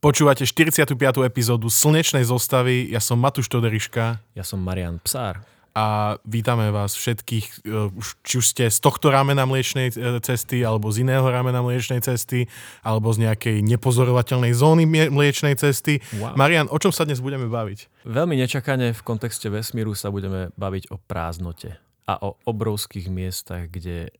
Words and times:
Počúvate 0.00 0.48
45. 0.48 0.96
epizódu 1.28 1.68
Slnečnej 1.68 2.24
zostavy. 2.24 2.88
Ja 2.88 3.04
som 3.04 3.20
Matúš 3.20 3.52
Toderiška. 3.52 4.16
Ja 4.32 4.44
som 4.48 4.56
Marian 4.64 4.96
Psár. 5.04 5.44
A 5.76 6.16
vítame 6.24 6.72
vás 6.72 6.96
všetkých, 6.96 7.68
e, 7.68 7.92
či 8.24 8.40
už 8.40 8.46
ste 8.48 8.64
z 8.72 8.80
tohto 8.80 9.12
ramena 9.12 9.44
mliečnej 9.44 9.92
e, 9.92 10.16
cesty, 10.24 10.64
alebo 10.64 10.88
z 10.88 11.04
iného 11.04 11.28
ramena 11.28 11.60
mliečnej 11.60 12.00
cesty, 12.00 12.48
alebo 12.80 13.12
z 13.12 13.28
nejakej 13.28 13.60
nepozorovateľnej 13.60 14.56
zóny 14.56 14.88
mliečnej 14.88 15.60
cesty. 15.60 16.00
Wow. 16.16 16.32
Marian, 16.32 16.72
o 16.72 16.80
čom 16.80 16.96
sa 16.96 17.04
dnes 17.04 17.20
budeme 17.20 17.44
baviť? 17.52 18.08
Veľmi 18.08 18.40
nečakane 18.40 18.96
v 18.96 19.02
kontexte 19.04 19.52
vesmíru 19.52 19.92
sa 19.92 20.08
budeme 20.08 20.48
baviť 20.56 20.96
o 20.96 20.96
prázdnote 20.96 21.76
a 22.08 22.16
o 22.24 22.40
obrovských 22.48 23.12
miestach, 23.12 23.68
kde 23.68 24.16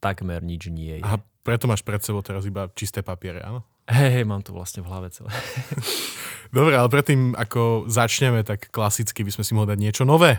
takmer 0.00 0.40
nič 0.40 0.72
nie 0.72 0.96
je. 0.96 1.04
A 1.04 1.20
preto 1.44 1.68
máš 1.68 1.84
pred 1.84 2.00
sebou 2.00 2.24
teraz 2.24 2.48
iba 2.48 2.72
čisté 2.72 3.04
papiere, 3.04 3.44
áno? 3.44 3.68
Hej, 3.90 4.22
hej, 4.22 4.24
mám 4.24 4.46
to 4.46 4.54
vlastne 4.54 4.86
v 4.86 4.90
hlave 4.90 5.10
celé. 5.10 5.34
Dobre, 6.56 6.78
ale 6.78 6.86
predtým, 6.86 7.34
ako 7.34 7.90
začneme, 7.90 8.46
tak 8.46 8.70
klasicky 8.70 9.26
by 9.26 9.34
sme 9.34 9.42
si 9.42 9.52
mohli 9.54 9.74
dať 9.74 9.80
niečo 9.82 10.04
nové. 10.06 10.38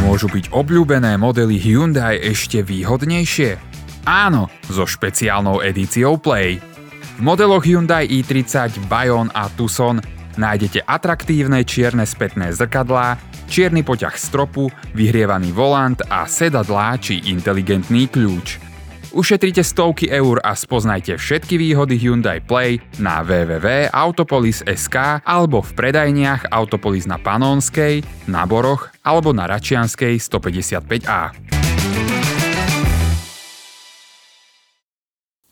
Môžu 0.00 0.32
byť 0.32 0.48
obľúbené 0.48 1.20
modely 1.20 1.60
Hyundai 1.60 2.16
ešte 2.24 2.64
výhodnejšie? 2.64 3.60
Áno, 4.08 4.48
so 4.72 4.88
špeciálnou 4.88 5.60
edíciou 5.60 6.16
Play. 6.16 6.56
V 6.56 7.20
modeloch 7.20 7.68
Hyundai 7.68 8.08
i30, 8.08 8.88
Bayon 8.88 9.28
a 9.36 9.52
Tucson 9.52 10.00
nájdete 10.40 10.88
atraktívne 10.88 11.60
čierne 11.68 12.08
spätné 12.08 12.48
zrkadlá, 12.56 13.20
čierny 13.44 13.84
poťah 13.84 14.16
stropu, 14.16 14.72
vyhrievaný 14.96 15.52
volant 15.52 16.00
a 16.08 16.24
sedadlá 16.24 16.96
či 16.96 17.28
inteligentný 17.28 18.08
kľúč– 18.08 18.56
Ušetrite 19.10 19.66
stovky 19.66 20.06
eur 20.06 20.38
a 20.38 20.54
spoznajte 20.54 21.18
všetky 21.18 21.58
výhody 21.58 21.98
Hyundai 21.98 22.38
Play 22.38 22.78
na 23.02 23.26
www.autopolis.sk 23.26 25.26
alebo 25.26 25.66
v 25.66 25.70
predajniach 25.74 26.46
Autopolis 26.54 27.10
na 27.10 27.18
Panonskej, 27.18 28.06
na 28.30 28.46
Boroch 28.46 28.94
alebo 29.02 29.34
na 29.34 29.50
Račianskej 29.50 30.14
155A. 30.14 31.34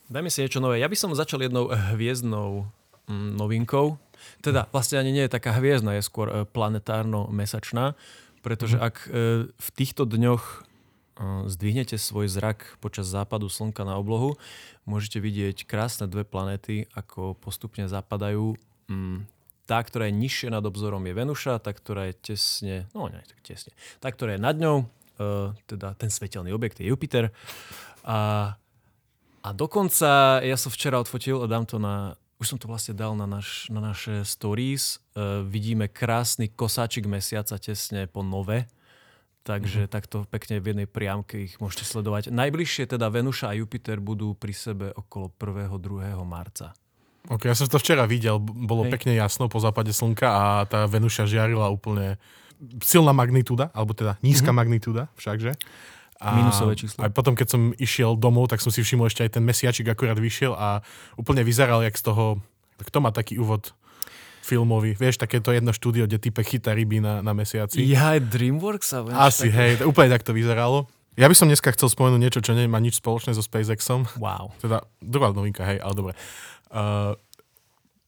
Dajme 0.07 0.31
si 0.31 0.47
niečo 0.47 0.63
nové. 0.63 0.79
Ja 0.79 0.87
by 0.87 0.95
som 0.95 1.19
začal 1.19 1.43
jednou 1.43 1.75
hviezdnou 1.75 2.63
mm, 3.11 3.35
novinkou. 3.35 3.99
Teda 4.39 4.71
vlastne 4.71 5.03
ani 5.03 5.11
nie 5.11 5.27
je 5.27 5.35
taká 5.35 5.59
hviezdna, 5.59 5.99
je 5.99 6.07
skôr 6.07 6.31
e, 6.31 6.47
planetárno-mesačná, 6.47 7.99
pretože 8.39 8.79
mm. 8.79 8.83
ak 8.87 8.95
e, 9.03 9.09
v 9.51 9.69
týchto 9.75 10.07
dňoch 10.07 10.68
zdvihnete 11.51 11.99
svoj 11.99 12.31
zrak 12.31 12.79
počas 12.79 13.11
západu 13.11 13.51
slnka 13.51 13.83
na 13.83 13.99
oblohu, 13.99 14.39
môžete 14.87 15.19
vidieť 15.19 15.67
krásne 15.67 16.07
dve 16.07 16.23
planéty, 16.23 16.87
ako 16.95 17.35
postupne 17.35 17.91
zapadajú. 17.91 18.55
Mm, 18.87 19.27
tá, 19.69 19.85
ktorá 19.85 20.09
je 20.09 20.17
nižšie 20.17 20.49
nad 20.49 20.65
obzorom 20.65 21.05
je 21.05 21.13
Venuša, 21.13 21.61
tá, 21.61 21.77
ktorá 21.77 22.09
je 22.09 22.33
tesne, 22.33 22.89
no 22.97 23.13
nie, 23.13 23.21
tak 23.21 23.39
tesne, 23.45 23.77
tá, 24.01 24.09
ktorá 24.09 24.39
je 24.39 24.41
nad 24.41 24.57
ňou, 24.57 24.89
uh, 25.21 25.53
teda 25.69 25.93
ten 26.01 26.09
svetelný 26.09 26.57
objekt 26.57 26.81
je 26.81 26.89
Jupiter. 26.89 27.29
A, 28.09 28.55
a 29.45 29.49
dokonca, 29.53 30.41
ja 30.41 30.57
som 30.57 30.73
včera 30.73 30.97
odfotil, 30.97 31.45
dám 31.45 31.69
to 31.69 31.77
na, 31.77 32.17
už 32.41 32.57
som 32.57 32.59
to 32.63 32.65
vlastne 32.65 32.97
dal 32.97 33.13
na, 33.13 33.29
naš, 33.29 33.69
na 33.69 33.85
naše 33.85 34.25
stories, 34.25 35.05
uh, 35.13 35.45
vidíme 35.45 35.85
krásny 35.85 36.49
kosáčik 36.49 37.05
mesiaca 37.05 37.61
tesne 37.61 38.09
po 38.09 38.25
nove, 38.25 38.65
Takže 39.49 39.89
mm-hmm. 39.89 39.95
takto 39.97 40.29
pekne 40.29 40.61
v 40.61 40.77
jednej 40.77 40.85
priamke 40.85 41.49
ich 41.49 41.57
môžete 41.57 41.89
sledovať. 41.89 42.29
Najbližšie 42.29 42.85
teda 42.85 43.09
Venuša 43.09 43.49
a 43.49 43.57
Jupiter 43.57 43.97
budú 43.97 44.37
pri 44.37 44.53
sebe 44.53 44.93
okolo 44.93 45.33
1. 45.41 45.73
2. 45.73 46.13
marca. 46.29 46.77
Ok, 47.33 47.49
ja 47.49 47.57
som 47.57 47.65
to 47.65 47.81
včera 47.81 48.05
videl, 48.05 48.37
bolo 48.41 48.85
Hej. 48.85 48.93
pekne 49.01 49.17
jasno 49.17 49.49
po 49.49 49.57
západe 49.57 49.89
slnka 49.97 50.29
a 50.29 50.45
tá 50.69 50.85
Venuša 50.85 51.25
žiarila 51.25 51.73
úplne 51.73 52.21
silná 52.85 53.17
magnitúda, 53.17 53.73
alebo 53.73 53.97
teda 53.97 54.21
nízka 54.21 54.53
mm-hmm. 54.53 54.59
magnitúda 54.61 55.03
všakže. 55.17 55.57
A 56.19 56.35
Minusové 56.35 56.75
číslo. 56.75 56.99
Aj 57.01 57.15
potom, 57.15 57.33
keď 57.39 57.49
som 57.55 57.63
išiel 57.79 58.19
domov, 58.19 58.51
tak 58.51 58.59
som 58.59 58.75
si 58.75 58.83
všimol 58.83 59.07
ešte 59.07 59.23
aj 59.23 59.39
ten 59.39 59.45
mesiačik 59.47 59.87
akurát 59.87 60.19
vyšiel 60.19 60.51
a 60.53 60.83
úplne 61.15 61.47
vyzeral 61.47 61.81
jak 61.87 61.95
z 61.95 62.11
toho, 62.11 62.43
kto 62.83 62.99
má 62.99 63.15
taký 63.15 63.39
úvod 63.39 63.71
filmový. 64.49 64.97
Vieš, 64.97 65.21
takéto 65.21 65.53
jedno 65.53 65.77
štúdio, 65.77 66.09
kde 66.09 66.17
typek 66.17 66.57
chytá 66.57 66.73
ryby 66.73 67.05
na, 67.05 67.21
na 67.21 67.37
mesiaci. 67.37 67.85
Ja, 67.85 68.17
aj 68.17 68.33
Dreamworks? 68.33 68.97
A 68.97 69.29
Asi, 69.29 69.53
také... 69.53 69.77
hej, 69.77 69.85
úplne 69.85 70.17
tak 70.17 70.25
to 70.25 70.33
vyzeralo. 70.33 70.89
Ja 71.21 71.29
by 71.29 71.35
som 71.37 71.51
dneska 71.53 71.75
chcel 71.77 71.93
spomenúť 71.93 72.21
niečo, 72.23 72.41
čo 72.41 72.57
nemá 72.57 72.81
nič 72.81 73.03
spoločné 73.03 73.37
so 73.37 73.45
SpaceXom. 73.45 74.09
Wow. 74.17 74.55
Teda 74.65 74.81
druhá 75.05 75.37
novinka, 75.37 75.69
hej, 75.69 75.85
ale 75.85 75.93
dobre. 75.93 76.13
Uh, 76.73 77.13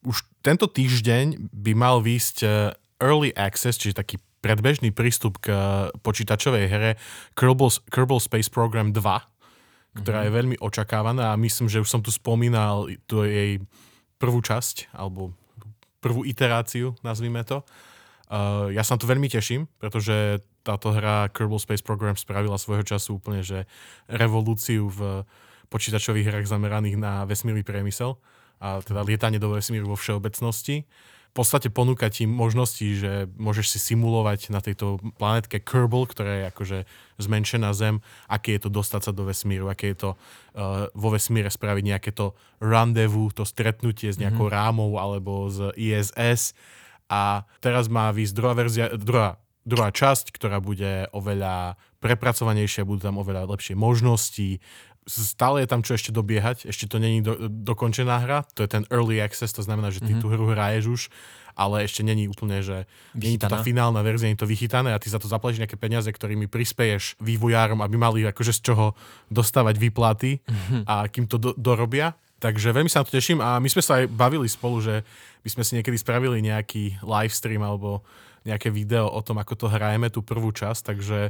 už 0.01 0.25
tento 0.41 0.65
týždeň 0.65 1.53
by 1.53 1.71
mal 1.77 2.01
výjsť 2.01 2.37
uh, 2.41 2.73
Early 2.97 3.29
Access, 3.37 3.77
čiže 3.77 4.01
taký 4.01 4.17
predbežný 4.41 4.89
prístup 4.89 5.37
k 5.37 5.53
uh, 5.53 5.59
počítačovej 6.01 6.65
hre 6.65 6.91
Kerbal, 7.37 7.69
Kerbal 7.93 8.17
Space 8.17 8.49
Program 8.49 8.89
2, 8.89 8.97
ktorá 10.01 10.23
mm-hmm. 10.23 10.25
je 10.25 10.31
veľmi 10.31 10.55
očakávaná 10.57 11.35
a 11.35 11.41
myslím, 11.41 11.69
že 11.69 11.83
už 11.83 11.89
som 11.91 12.01
tu 12.01 12.09
spomínal 12.09 12.89
tu 13.05 13.21
jej 13.21 13.61
prvú 14.17 14.39
časť, 14.41 14.93
alebo 14.95 15.35
prvú 16.01 16.25
iteráciu, 16.25 16.97
nazvime 17.05 17.45
to. 17.45 17.61
Uh, 18.31 18.71
ja 18.73 18.81
sa 18.81 18.97
to 18.97 19.05
veľmi 19.05 19.27
teším, 19.29 19.69
pretože 19.77 20.41
táto 20.65 20.95
hra 20.95 21.29
Kerbal 21.29 21.61
Space 21.61 21.83
Program 21.83 22.17
spravila 22.17 22.57
svojho 22.57 22.81
času 22.81 23.19
úplne, 23.19 23.45
že 23.45 23.69
revolúciu 24.07 24.89
v 24.89 25.27
počítačových 25.71 26.27
hrách 26.27 26.47
zameraných 26.47 26.99
na 26.99 27.23
vesmírny 27.23 27.63
priemysel 27.63 28.19
a 28.61 28.83
teda 28.83 29.01
lietanie 29.01 29.41
do 29.41 29.55
vesmíru 29.55 29.89
vo 29.89 29.97
všeobecnosti 29.97 30.85
v 31.31 31.39
podstate 31.39 31.71
ponúka 31.71 32.11
ti 32.11 32.27
možnosti, 32.27 32.83
že 32.83 33.31
môžeš 33.39 33.71
si 33.71 33.79
simulovať 33.79 34.51
na 34.51 34.59
tejto 34.59 34.99
planetke 35.15 35.63
Kerbal, 35.63 36.03
ktorá 36.03 36.43
je 36.43 36.45
akože 36.51 36.77
zmenšená 37.23 37.71
Zem, 37.71 38.03
aké 38.27 38.59
je 38.59 38.67
to 38.67 38.69
dostať 38.75 39.01
sa 39.07 39.11
do 39.15 39.23
vesmíru, 39.23 39.71
aké 39.71 39.95
je 39.95 39.97
to 40.03 40.09
uh, 40.11 40.91
vo 40.91 41.09
vesmíre 41.15 41.47
spraviť 41.47 41.83
nejaké 41.87 42.11
to 42.11 42.35
rendezvous, 42.59 43.31
to 43.31 43.47
stretnutie 43.47 44.11
s 44.11 44.19
nejakou 44.19 44.51
mm-hmm. 44.51 44.59
rámou 44.59 44.99
alebo 44.99 45.47
z 45.47 45.71
ISS. 45.79 46.51
A 47.07 47.47
teraz 47.63 47.87
má 47.87 48.11
výsť 48.11 48.35
druhá 48.35 48.51
verzia, 48.51 48.91
druhá, 48.91 49.39
druhá 49.63 49.87
časť, 49.87 50.35
ktorá 50.35 50.59
bude 50.59 51.07
oveľa 51.15 51.79
prepracovanejšia, 52.03 52.83
budú 52.83 53.07
tam 53.07 53.23
oveľa 53.23 53.47
lepšie 53.47 53.79
možnosti, 53.79 54.59
stále 55.09 55.65
je 55.65 55.67
tam 55.69 55.81
čo 55.81 55.97
ešte 55.97 56.13
dobiehať, 56.13 56.69
ešte 56.69 56.85
to 56.85 57.01
není 57.01 57.25
do, 57.25 57.49
dokončená 57.49 58.21
hra, 58.21 58.45
to 58.53 58.61
je 58.61 58.69
ten 58.69 58.83
early 58.93 59.17
access, 59.17 59.49
to 59.49 59.65
znamená, 59.65 59.89
že 59.89 60.01
ty 60.01 60.13
mm-hmm. 60.13 60.21
tú 60.21 60.27
hru 60.29 60.45
hraješ 60.53 60.83
už, 60.87 61.01
ale 61.57 61.83
ešte 61.83 62.05
není 62.05 62.29
úplne, 62.29 62.61
že 62.61 62.85
není 63.17 63.41
to 63.41 63.49
tá 63.49 63.65
finálna 63.65 64.05
verzia, 64.05 64.29
nie 64.29 64.37
je 64.37 64.43
to 64.45 64.49
vychytané 64.49 64.93
a 64.93 65.01
ty 65.01 65.09
za 65.09 65.17
to 65.17 65.25
zaplatíš 65.25 65.65
nejaké 65.65 65.77
peniaze, 65.77 66.07
ktorými 66.07 66.45
prispeješ 66.45 67.17
vývojárom, 67.17 67.81
aby 67.81 67.95
mali 67.97 68.19
akože 68.29 68.53
z 68.61 68.61
čoho 68.71 68.85
dostávať 69.33 69.75
výplaty 69.81 70.39
mm-hmm. 70.41 70.81
a 70.85 71.09
kým 71.09 71.25
to 71.25 71.41
do, 71.41 71.51
dorobia. 71.57 72.13
Takže 72.41 72.73
veľmi 72.73 72.89
sa 72.89 73.05
na 73.05 73.05
to 73.05 73.13
teším 73.13 73.37
a 73.37 73.61
my 73.61 73.69
sme 73.69 73.85
sa 73.85 74.01
aj 74.01 74.09
bavili 74.09 74.49
spolu, 74.49 74.81
že 74.81 75.05
by 75.45 75.49
sme 75.53 75.63
si 75.65 75.77
niekedy 75.77 75.97
spravili 75.97 76.41
nejaký 76.41 77.05
live 77.05 77.33
stream 77.33 77.61
alebo 77.61 78.01
nejaké 78.41 78.73
video 78.73 79.05
o 79.05 79.21
tom, 79.21 79.37
ako 79.37 79.53
to 79.53 79.67
hrajeme, 79.69 80.09
tú 80.09 80.25
prvú 80.25 80.49
časť, 80.49 80.81
takže 80.81 81.29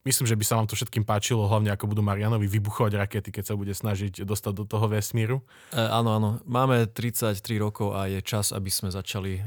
Myslím, 0.00 0.24
že 0.24 0.32
by 0.32 0.44
sa 0.48 0.56
vám 0.56 0.64
to 0.64 0.80
všetkým 0.80 1.04
páčilo, 1.04 1.44
hlavne 1.44 1.76
ako 1.76 1.92
budú 1.92 2.00
Marianovi 2.00 2.48
vybuchovať 2.48 2.92
rakety, 2.96 3.28
keď 3.36 3.52
sa 3.52 3.54
bude 3.60 3.76
snažiť 3.76 4.24
dostať 4.24 4.52
do 4.56 4.64
toho 4.64 4.88
vesmíru. 4.88 5.44
E, 5.76 5.76
áno, 5.76 6.16
áno. 6.16 6.30
Máme 6.48 6.88
33 6.88 7.36
rokov 7.60 7.92
a 7.92 8.08
je 8.08 8.24
čas, 8.24 8.56
aby 8.56 8.72
sme 8.72 8.88
začali 8.88 9.36
e, 9.36 9.42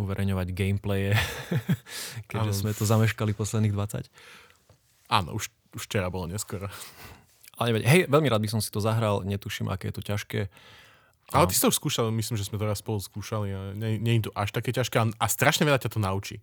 uverejňovať 0.00 0.56
gameplaye, 0.56 1.12
keďže 2.32 2.52
áno. 2.56 2.60
sme 2.64 2.72
to 2.72 2.88
zameškali 2.88 3.36
posledných 3.36 3.76
20. 3.76 4.08
Áno, 5.12 5.36
už, 5.36 5.52
už 5.76 5.82
včera 5.84 6.08
bolo 6.08 6.32
neskoro. 6.32 6.72
Ale 7.60 7.76
neveď, 7.76 7.82
hej, 7.84 8.00
veľmi 8.08 8.32
rád 8.32 8.40
by 8.40 8.56
som 8.56 8.64
si 8.64 8.72
to 8.72 8.80
zahral, 8.80 9.20
netuším, 9.20 9.68
aké 9.68 9.92
je 9.92 10.00
to 10.00 10.02
ťažké. 10.16 10.40
Ale 11.36 11.44
ty 11.44 11.52
si 11.52 11.60
to 11.60 11.68
už 11.68 11.76
skúšal, 11.76 12.08
myslím, 12.08 12.40
že 12.40 12.48
sme 12.48 12.56
to 12.56 12.64
raz 12.64 12.80
spolu 12.80 13.04
skúšali 13.04 13.52
a 13.52 13.60
nie, 13.76 14.00
nie 14.00 14.16
je 14.16 14.26
to 14.26 14.32
až 14.32 14.48
také 14.48 14.72
ťažké 14.72 14.96
a, 14.96 15.04
a 15.12 15.26
strašne 15.28 15.68
veľa 15.68 15.78
ťa 15.84 15.92
to 15.92 16.00
naučí 16.00 16.40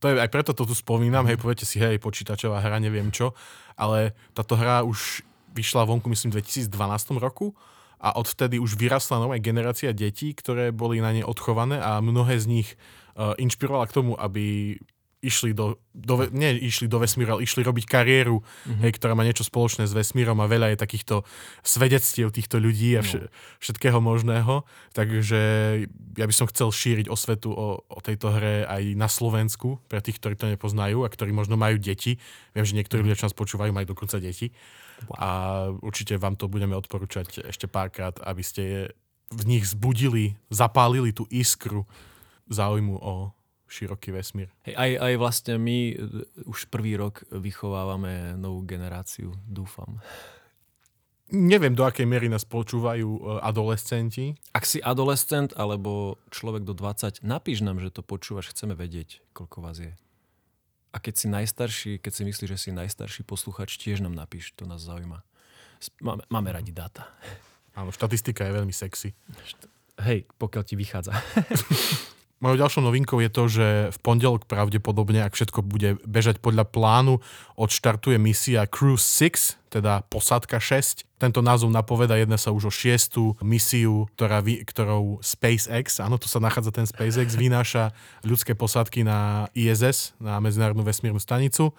to 0.00 0.08
je, 0.08 0.14
aj 0.16 0.32
preto 0.32 0.56
to 0.56 0.64
tu 0.64 0.72
spomínam, 0.72 1.28
hej, 1.28 1.36
poviete 1.36 1.68
si, 1.68 1.76
hej, 1.76 2.00
počítačová 2.00 2.64
hra, 2.64 2.80
neviem 2.80 3.12
čo, 3.12 3.36
ale 3.76 4.16
táto 4.32 4.56
hra 4.56 4.80
už 4.82 5.20
vyšla 5.52 5.84
vonku, 5.84 6.08
myslím, 6.08 6.32
v 6.32 6.40
2012 6.40 7.20
roku 7.20 7.52
a 8.00 8.16
odvtedy 8.16 8.56
už 8.56 8.80
vyrastla 8.80 9.20
nová 9.20 9.36
generácia 9.36 9.92
detí, 9.92 10.32
ktoré 10.32 10.72
boli 10.72 11.04
na 11.04 11.12
ne 11.12 11.20
odchované 11.20 11.76
a 11.76 12.00
mnohé 12.00 12.40
z 12.40 12.46
nich 12.48 12.68
uh, 13.12 13.36
inšpirovala 13.36 13.84
k 13.92 13.96
tomu, 14.00 14.16
aby 14.16 14.76
išli 15.20 15.52
do, 15.52 15.76
do, 15.92 16.24
nie 16.32 16.56
išli 16.64 16.88
do 16.88 16.96
vesmíru, 16.96 17.36
ale 17.36 17.44
išli 17.44 17.60
robiť 17.60 17.84
kariéru, 17.84 18.40
mm-hmm. 18.40 18.80
hej, 18.88 18.92
ktorá 18.96 19.12
má 19.12 19.20
niečo 19.20 19.44
spoločné 19.44 19.84
s 19.84 19.92
vesmírom 19.92 20.40
a 20.40 20.48
veľa 20.48 20.72
je 20.72 20.80
takýchto 20.80 21.28
svedectiev 21.60 22.32
týchto 22.32 22.56
ľudí 22.56 22.96
a 22.96 23.04
vš- 23.04 23.28
no. 23.28 23.32
všetkého 23.60 24.00
možného. 24.00 24.64
Takže 24.96 25.40
ja 26.16 26.24
by 26.24 26.34
som 26.34 26.48
chcel 26.48 26.72
šíriť 26.72 27.12
osvetu 27.12 27.52
o, 27.52 27.84
o 27.84 27.98
tejto 28.00 28.32
hre 28.32 28.64
aj 28.64 28.96
na 28.96 29.12
Slovensku, 29.12 29.76
pre 29.92 30.00
tých, 30.00 30.16
ktorí 30.16 30.40
to 30.40 30.48
nepoznajú 30.48 31.04
a 31.04 31.12
ktorí 31.12 31.36
možno 31.36 31.60
majú 31.60 31.76
deti. 31.76 32.16
Viem, 32.56 32.64
že 32.64 32.76
niektorí 32.80 33.04
ľudia, 33.04 33.20
čo 33.20 33.28
nás 33.28 33.36
počúvajú, 33.36 33.76
majú 33.76 33.92
dokonca 33.92 34.16
deti. 34.16 34.56
Wow. 35.04 35.16
A 35.20 35.28
určite 35.84 36.16
vám 36.16 36.40
to 36.40 36.48
budeme 36.48 36.72
odporúčať 36.76 37.44
ešte 37.44 37.68
párkrát, 37.68 38.16
aby 38.24 38.40
ste 38.40 38.64
v 39.30 39.42
nich 39.46 39.68
zbudili, 39.68 40.34
zapálili 40.48 41.12
tú 41.12 41.28
iskru 41.30 41.86
záujmu 42.50 42.98
o 42.98 43.30
široký 43.70 44.10
vesmír. 44.10 44.50
Hej, 44.66 44.74
aj, 44.74 44.90
aj 44.98 45.12
vlastne 45.16 45.54
my 45.56 45.78
e, 45.90 45.94
už 46.50 46.66
prvý 46.68 46.98
rok 46.98 47.22
vychovávame 47.30 48.34
novú 48.34 48.66
generáciu, 48.66 49.30
dúfam. 49.46 50.02
Neviem, 51.30 51.78
do 51.78 51.86
akej 51.86 52.10
miery 52.10 52.26
nás 52.26 52.42
počúvajú 52.42 53.06
e, 53.06 53.20
adolescenti. 53.46 54.34
Ak 54.50 54.66
si 54.66 54.82
adolescent 54.82 55.54
alebo 55.54 56.18
človek 56.34 56.66
do 56.66 56.74
20, 56.74 57.22
napíš 57.22 57.62
nám, 57.62 57.78
že 57.78 57.94
to 57.94 58.02
počúvaš, 58.02 58.50
chceme 58.50 58.74
vedieť, 58.74 59.22
koľko 59.30 59.58
vás 59.62 59.78
je. 59.78 59.94
A 60.90 60.98
keď 60.98 61.14
si 61.14 61.26
najstarší, 61.30 61.92
keď 62.02 62.12
si 62.12 62.22
myslíš, 62.26 62.50
že 62.50 62.58
si 62.58 62.70
najstarší 62.74 63.22
posluchač, 63.22 63.78
tiež 63.78 64.02
nám 64.02 64.18
napíš, 64.18 64.50
to 64.58 64.66
nás 64.66 64.82
zaujíma. 64.82 65.22
Máme, 66.02 66.26
máme 66.26 66.50
radi 66.50 66.74
dáta. 66.74 67.06
Áno, 67.78 67.94
štatistika 67.94 68.42
je 68.42 68.52
veľmi 68.58 68.74
sexy. 68.74 69.14
Hej, 70.02 70.26
pokiaľ 70.34 70.62
ti 70.66 70.74
vychádza. 70.74 71.14
Mojou 72.40 72.56
ďalšou 72.56 72.88
novinkou 72.88 73.20
je 73.20 73.28
to, 73.28 73.44
že 73.52 73.66
v 73.92 73.98
pondelok 74.00 74.48
pravdepodobne, 74.48 75.20
ak 75.20 75.36
všetko 75.36 75.60
bude 75.60 76.00
bežať 76.08 76.40
podľa 76.40 76.64
plánu, 76.72 77.20
odštartuje 77.60 78.16
misia 78.16 78.64
Cruise 78.64 79.04
6, 79.04 79.60
teda 79.68 80.08
posádka 80.08 80.56
6. 80.56 81.04
Tento 81.20 81.44
názov 81.44 81.68
napoveda, 81.68 82.16
jedna 82.16 82.40
sa 82.40 82.48
už 82.48 82.68
o 82.68 82.72
šiestu 82.72 83.36
misiu, 83.44 84.08
ktorá, 84.16 84.40
ktorou 84.40 85.20
SpaceX, 85.20 86.00
áno, 86.00 86.16
tu 86.16 86.32
sa 86.32 86.40
nachádza 86.40 86.72
ten 86.72 86.88
SpaceX, 86.88 87.36
vynáša 87.36 87.92
ľudské 88.24 88.56
posádky 88.56 89.04
na 89.04 89.52
ISS, 89.52 90.16
na 90.16 90.40
Medzinárodnú 90.40 90.80
vesmírnu 90.80 91.20
stanicu. 91.20 91.76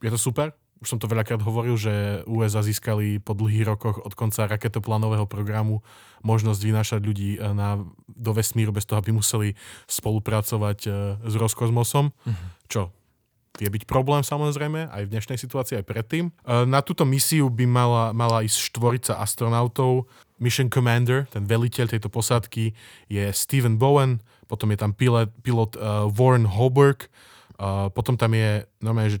Je 0.00 0.08
to 0.08 0.16
super, 0.16 0.56
už 0.80 0.96
som 0.96 0.98
to 0.98 1.08
veľakrát 1.08 1.44
hovoril, 1.44 1.76
že 1.76 2.24
USA 2.24 2.64
získali 2.64 3.20
po 3.20 3.36
dlhých 3.36 3.68
rokoch 3.68 4.00
od 4.00 4.16
konca 4.16 4.48
raketoplánového 4.48 5.28
programu 5.28 5.84
možnosť 6.24 6.60
vynášať 6.64 7.00
ľudí 7.04 7.30
e, 7.36 7.38
na, 7.52 7.84
do 8.08 8.32
vesmíru 8.32 8.72
bez 8.72 8.88
toho, 8.88 8.96
aby 8.96 9.12
museli 9.12 9.52
spolupracovať 9.88 10.78
e, 10.84 10.90
s 11.20 11.34
Roskosmosom, 11.36 12.12
uh-huh. 12.12 12.46
čo 12.68 12.88
je 13.60 13.68
byť 13.68 13.84
problém 13.84 14.24
samozrejme, 14.24 14.88
aj 14.88 15.02
v 15.04 15.12
dnešnej 15.12 15.36
situácii, 15.36 15.84
aj 15.84 15.88
predtým. 15.88 16.32
E, 16.32 16.64
na 16.64 16.80
túto 16.80 17.04
misiu 17.04 17.52
by 17.52 17.68
mala, 17.68 18.04
mala 18.16 18.40
ísť 18.40 18.72
štvorica 18.72 19.20
astronautov. 19.20 20.08
Mission 20.40 20.72
Commander, 20.72 21.28
ten 21.28 21.44
veliteľ 21.44 21.92
tejto 21.92 22.08
posádky, 22.08 22.72
je 23.12 23.24
Steven 23.36 23.76
Bowen, 23.76 24.24
potom 24.48 24.72
je 24.72 24.80
tam 24.80 24.96
pilot, 24.96 25.28
pilot 25.44 25.76
uh, 25.76 26.08
Warren 26.08 26.48
Hoburg, 26.48 27.12
uh, 27.60 27.92
potom 27.92 28.16
tam 28.16 28.32
je 28.32 28.64
normálne, 28.80 29.14
že 29.14 29.20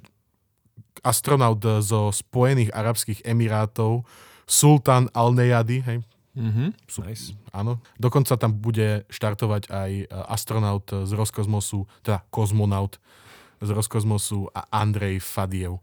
astronaut 1.00 1.62
zo 1.80 2.10
Spojených 2.10 2.74
Arabských 2.74 3.22
Emirátov, 3.24 4.04
Sultan 4.44 5.06
Al-Neyadi, 5.14 5.78
hej, 5.86 5.98
Mm-hmm. 6.30 6.68
Sú, 6.86 7.02
nice. 7.02 7.34
Áno. 7.50 7.82
Dokonca 7.98 8.38
tam 8.38 8.54
bude 8.54 9.02
štartovať 9.10 9.66
aj 9.66 9.90
e, 9.90 10.04
astronaut 10.30 10.86
z 10.86 11.10
Roskosmosu, 11.10 11.90
teda 12.06 12.22
kozmonaut 12.30 13.02
z 13.58 13.70
Roskosmosu 13.74 14.46
a 14.54 14.62
Andrej 14.70 15.20
Fadiev. 15.20 15.82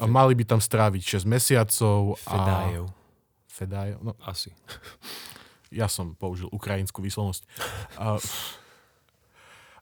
A 0.00 0.08
mali 0.08 0.34
by 0.34 0.48
tam 0.48 0.60
stráviť 0.64 1.22
6 1.22 1.28
mesiacov. 1.28 2.18
Fedajev. 2.18 2.84
A... 2.88 2.94
Fedajev? 3.46 3.96
No, 4.00 4.16
Asi. 4.24 4.50
Ja 5.72 5.88
som 5.88 6.12
použil 6.16 6.52
ukrajinskú 6.52 7.04
výslovnosť. 7.04 7.42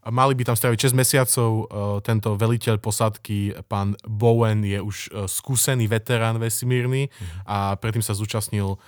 Mali 0.08 0.32
by 0.32 0.48
tam 0.48 0.56
stráviť 0.56 0.88
6 0.88 0.96
mesiacov. 0.96 1.50
E, 1.52 1.64
tento 2.00 2.32
veliteľ 2.32 2.80
posádky, 2.80 3.68
pán 3.68 4.00
Bowen, 4.08 4.64
je 4.64 4.80
už 4.80 4.96
e, 4.96 5.08
skúsený 5.28 5.92
veterán 5.92 6.40
vesmírny 6.40 7.12
a 7.44 7.76
predtým 7.76 8.00
sa 8.00 8.16
zúčastnil 8.16 8.80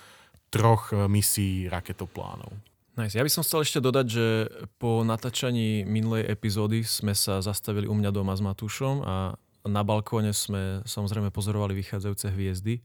troch 0.48 0.88
e, 0.88 1.04
misií 1.12 1.68
raketoplánov. 1.68 2.48
Nice. 2.96 3.16
Ja 3.16 3.24
by 3.24 3.32
som 3.32 3.44
chcel 3.44 3.64
ešte 3.64 3.80
dodať, 3.80 4.06
že 4.08 4.26
po 4.76 5.00
natáčaní 5.00 5.84
minulej 5.84 6.28
epizódy 6.28 6.84
sme 6.84 7.16
sa 7.16 7.40
zastavili 7.40 7.88
u 7.88 7.96
mňa 7.96 8.12
doma 8.12 8.36
s 8.36 8.44
Matúšom 8.44 9.00
a 9.04 9.36
na 9.64 9.82
balkóne 9.84 10.36
sme 10.36 10.84
samozrejme 10.84 11.32
pozorovali 11.32 11.72
vychádzajúce 11.76 12.28
hviezdy 12.32 12.84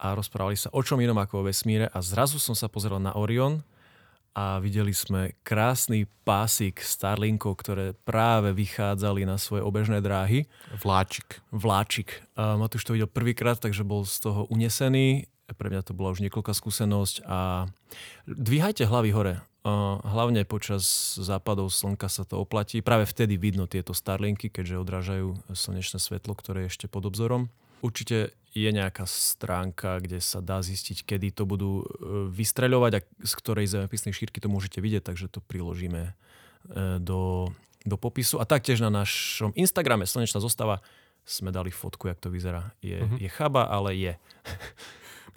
a 0.00 0.16
rozprávali 0.16 0.56
sa 0.56 0.72
o 0.72 0.80
čom 0.80 0.96
inom 1.00 1.16
ako 1.20 1.44
o 1.44 1.46
vesmíre 1.48 1.92
a 1.92 1.98
zrazu 2.00 2.40
som 2.40 2.56
sa 2.56 2.72
pozeral 2.72 3.04
na 3.04 3.12
Orion 3.16 3.60
a 4.34 4.58
videli 4.58 4.90
sme 4.90 5.38
krásny 5.46 6.10
pásik 6.26 6.82
Starlinkov, 6.82 7.62
ktoré 7.62 7.94
práve 7.94 8.50
vychádzali 8.50 9.22
na 9.22 9.38
svoje 9.38 9.62
obežné 9.62 10.02
dráhy. 10.02 10.50
Vláčik. 10.82 11.38
Vláčik. 11.54 12.26
Matúš 12.34 12.82
to 12.82 12.98
videl 12.98 13.06
prvýkrát, 13.06 13.62
takže 13.62 13.86
bol 13.86 14.02
z 14.02 14.18
toho 14.18 14.50
unesený. 14.50 15.30
Pre 15.54 15.70
mňa 15.70 15.86
to 15.86 15.94
bola 15.94 16.10
už 16.10 16.24
niekoľká 16.26 16.50
skúsenosť 16.50 17.22
a 17.30 17.70
dvíhajte 18.26 18.90
hlavy 18.90 19.10
hore. 19.14 19.34
Hlavne 20.02 20.44
počas 20.44 21.14
západov 21.16 21.72
slnka 21.72 22.10
sa 22.12 22.28
to 22.28 22.36
oplatí. 22.42 22.84
Práve 22.84 23.08
vtedy 23.08 23.40
vidno 23.40 23.64
tieto 23.64 23.96
Starlinky, 23.96 24.52
keďže 24.52 24.82
odrážajú 24.82 25.40
slnečné 25.54 25.96
svetlo, 26.02 26.36
ktoré 26.36 26.66
je 26.66 26.74
ešte 26.74 26.86
pod 26.90 27.08
obzorom. 27.08 27.48
Určite 27.80 28.36
je 28.54 28.70
nejaká 28.70 29.02
stránka, 29.04 29.98
kde 29.98 30.22
sa 30.22 30.38
dá 30.38 30.62
zistiť, 30.62 31.02
kedy 31.02 31.34
to 31.34 31.42
budú 31.42 31.82
e, 31.82 31.84
vystreľovať 32.30 32.92
a 32.94 33.00
z 33.02 33.32
ktorej 33.34 33.66
zemepisnej 33.66 34.14
šírky 34.14 34.38
to 34.38 34.46
môžete 34.46 34.78
vidieť, 34.78 35.10
takže 35.10 35.26
to 35.26 35.42
priložíme 35.42 36.02
e, 36.06 36.12
do, 37.02 37.50
do 37.82 37.96
popisu. 37.98 38.38
A 38.38 38.46
taktiež 38.46 38.78
na 38.78 38.94
našom 38.94 39.50
Instagrame 39.58 40.06
Slnečná 40.06 40.38
zostava 40.38 40.86
sme 41.26 41.50
dali 41.50 41.74
fotku, 41.74 42.06
jak 42.06 42.22
to 42.22 42.30
vyzerá. 42.30 42.70
Je, 42.78 43.02
uh-huh. 43.02 43.18
je 43.18 43.28
chaba, 43.32 43.66
ale 43.66 43.98
je. 43.98 44.12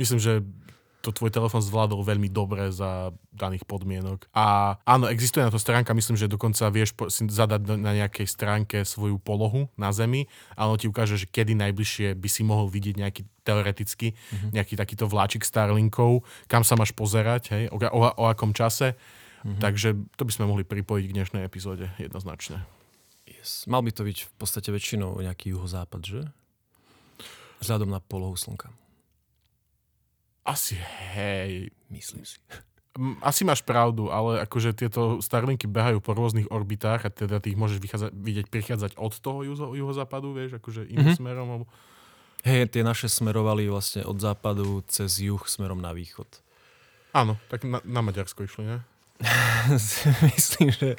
Myslím, 0.02 0.20
že 0.22 0.46
to 1.08 1.16
tvoj 1.16 1.32
telefon 1.32 1.64
zvládol 1.64 2.04
veľmi 2.04 2.28
dobre 2.28 2.68
za 2.76 3.16
daných 3.32 3.64
podmienok. 3.64 4.28
A 4.36 4.76
áno, 4.84 5.08
existuje 5.08 5.40
na 5.40 5.48
to 5.48 5.56
stránka, 5.56 5.96
myslím, 5.96 6.20
že 6.20 6.28
dokonca 6.28 6.68
vieš 6.68 6.92
si 7.08 7.24
zadať 7.32 7.80
na 7.80 7.96
nejakej 7.96 8.28
stránke 8.28 8.84
svoju 8.84 9.16
polohu 9.24 9.72
na 9.80 9.96
Zemi 9.96 10.28
a 10.60 10.68
ono 10.68 10.76
ti 10.76 10.92
ukáže, 10.92 11.16
že 11.16 11.32
kedy 11.32 11.56
najbližšie 11.56 12.20
by 12.20 12.28
si 12.28 12.44
mohol 12.44 12.68
vidieť 12.68 12.96
nejaký 13.00 13.22
teoreticky, 13.48 14.12
mm-hmm. 14.12 14.52
nejaký 14.52 14.76
takýto 14.76 15.08
vláčik 15.08 15.48
Starlinkov, 15.48 16.28
kam 16.52 16.68
sa 16.68 16.76
máš 16.76 16.92
pozerať, 16.92 17.56
hej, 17.56 17.64
o, 17.72 17.80
o, 17.80 18.00
o 18.04 18.24
akom 18.28 18.52
čase. 18.52 19.00
Mm-hmm. 19.48 19.62
Takže 19.64 19.90
to 20.20 20.24
by 20.28 20.32
sme 20.36 20.50
mohli 20.52 20.68
pripojiť 20.68 21.06
k 21.08 21.16
dnešnej 21.16 21.44
epizóde 21.48 21.88
jednoznačne. 21.96 22.68
Yes. 23.24 23.64
Mal 23.64 23.80
by 23.80 23.96
to 23.96 24.04
byť 24.04 24.18
v 24.28 24.32
podstate 24.36 24.70
väčšinou 24.76 25.24
nejaký 25.24 25.56
juhozápad, 25.56 26.02
že? 26.04 26.22
Vzhľadom 27.64 27.88
na 27.88 28.04
polohu 28.04 28.36
slnka. 28.36 28.74
Asi 30.48 30.80
hej. 31.12 31.76
Myslím 31.92 32.24
si. 32.24 32.40
Asi 33.22 33.46
máš 33.46 33.62
pravdu, 33.62 34.10
ale 34.10 34.42
akože 34.48 34.74
tieto 34.74 35.22
Starlinky 35.22 35.70
behajú 35.70 36.02
po 36.02 36.18
rôznych 36.18 36.50
orbitách 36.50 37.06
a 37.06 37.14
teda 37.14 37.38
ty 37.38 37.54
ich 37.54 37.60
môžeš 37.60 37.78
vychádzať, 37.78 38.12
vidieť 38.16 38.48
prichádzať 38.50 38.92
od 38.98 39.14
toho 39.22 39.46
juho, 39.46 39.78
juhozápadu, 39.78 40.34
vieš, 40.34 40.58
akože 40.58 40.88
iným 40.90 41.14
mm-hmm. 41.14 41.20
smerom. 41.20 41.48
Alebo... 41.52 41.66
Hej, 42.42 42.74
tie 42.74 42.82
naše 42.82 43.06
smerovali 43.06 43.70
vlastne 43.70 44.02
od 44.02 44.18
západu 44.18 44.82
cez 44.90 45.22
juh 45.22 45.44
smerom 45.46 45.78
na 45.78 45.94
východ. 45.94 46.26
Áno, 47.14 47.38
tak 47.54 47.68
na, 47.68 47.84
na 47.86 48.02
Maďarsko 48.02 48.50
išli, 48.50 48.66
ne? 48.66 48.78
Myslím, 50.34 50.74
že, 50.74 50.98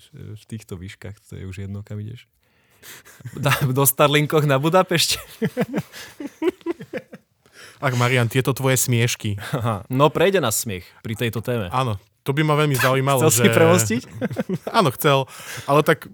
že 0.00 0.16
v 0.40 0.44
týchto 0.48 0.80
výškach 0.80 1.20
to 1.20 1.36
je 1.36 1.44
už 1.44 1.68
jedno, 1.68 1.84
kam 1.84 2.00
ideš. 2.00 2.24
Do 3.66 3.84
Starlinkoch 3.84 4.48
na 4.48 4.56
Budapešť. 4.56 5.10
Ach, 7.76 7.94
Marian, 7.94 8.28
tieto 8.32 8.56
tvoje 8.56 8.80
smiešky. 8.80 9.36
No 9.92 10.08
prejde 10.08 10.40
na 10.40 10.48
smiech 10.48 10.88
pri 11.04 11.14
tejto 11.16 11.44
téme. 11.44 11.68
Áno, 11.68 12.00
to 12.26 12.34
by 12.34 12.42
ma 12.42 12.58
veľmi 12.58 12.74
zaujímalo. 12.74 13.22
chcel 13.22 13.32
že... 13.32 13.38
si 13.38 13.50
premostiť? 13.54 14.02
Áno, 14.78 14.90
chcel. 14.90 15.30
Ale 15.70 15.86
tak 15.86 16.10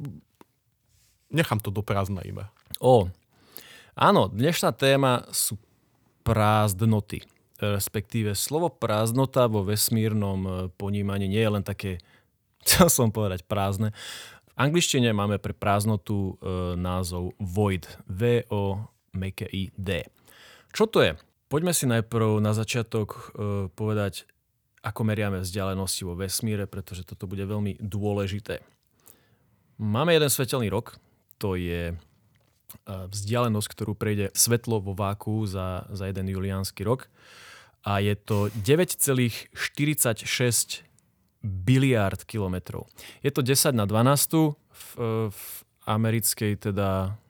nechám 1.33 1.57
to 1.57 1.73
do 1.73 1.81
prázdna 1.81 2.21
iba. 2.29 2.53
O, 2.77 3.09
áno, 3.97 4.29
dnešná 4.29 4.77
téma 4.77 5.25
sú 5.33 5.57
prázdnoty. 6.23 7.25
Respektíve 7.57 8.37
slovo 8.37 8.69
prázdnota 8.69 9.49
vo 9.49 9.65
vesmírnom 9.65 10.39
e, 10.45 10.51
ponímaní 10.77 11.31
nie 11.31 11.41
je 11.41 11.53
len 11.57 11.65
také, 11.65 12.03
chcel 12.67 12.93
som 12.93 13.09
povedať, 13.09 13.49
prázdne. 13.49 13.97
V 14.53 14.55
angličtine 14.61 15.17
máme 15.17 15.41
pre 15.41 15.57
prázdnotu 15.57 16.37
e, 16.37 16.77
názov 16.77 17.33
void. 17.41 17.89
V-O-M-I-D. 18.05 19.91
Čo 20.77 20.85
to 20.93 21.01
je? 21.01 21.17
Poďme 21.53 21.77
si 21.77 21.85
najprv 21.85 22.41
na 22.41 22.57
začiatok 22.57 23.09
e, 23.13 23.21
povedať, 23.77 24.25
ako 24.81 25.05
meriame 25.05 25.45
vzdialenosti 25.45 26.09
vo 26.09 26.17
vesmíre, 26.17 26.65
pretože 26.65 27.05
toto 27.05 27.29
bude 27.29 27.45
veľmi 27.45 27.77
dôležité. 27.77 28.65
Máme 29.77 30.17
jeden 30.17 30.33
svetelný 30.33 30.73
rok, 30.73 30.97
to 31.37 31.61
je 31.61 31.93
e, 31.93 31.95
vzdialenosť, 32.89 33.69
ktorú 33.69 33.93
prejde 33.93 34.33
svetlo 34.33 34.81
vo 34.81 34.97
váku 34.97 35.45
za, 35.45 35.85
za 35.93 36.09
jeden 36.09 36.33
juliánsky 36.33 36.89
rok. 36.89 37.13
A 37.85 38.01
je 38.01 38.17
to 38.17 38.49
9,46 38.57 39.53
biliárd 41.45 42.25
kilometrov. 42.25 42.89
Je 43.21 43.29
to 43.29 43.45
10 43.45 43.77
na 43.77 43.85
12 43.85 44.57
v, 44.57 44.89
v 45.29 45.41
americkej 45.85 46.73
teda 46.73 47.21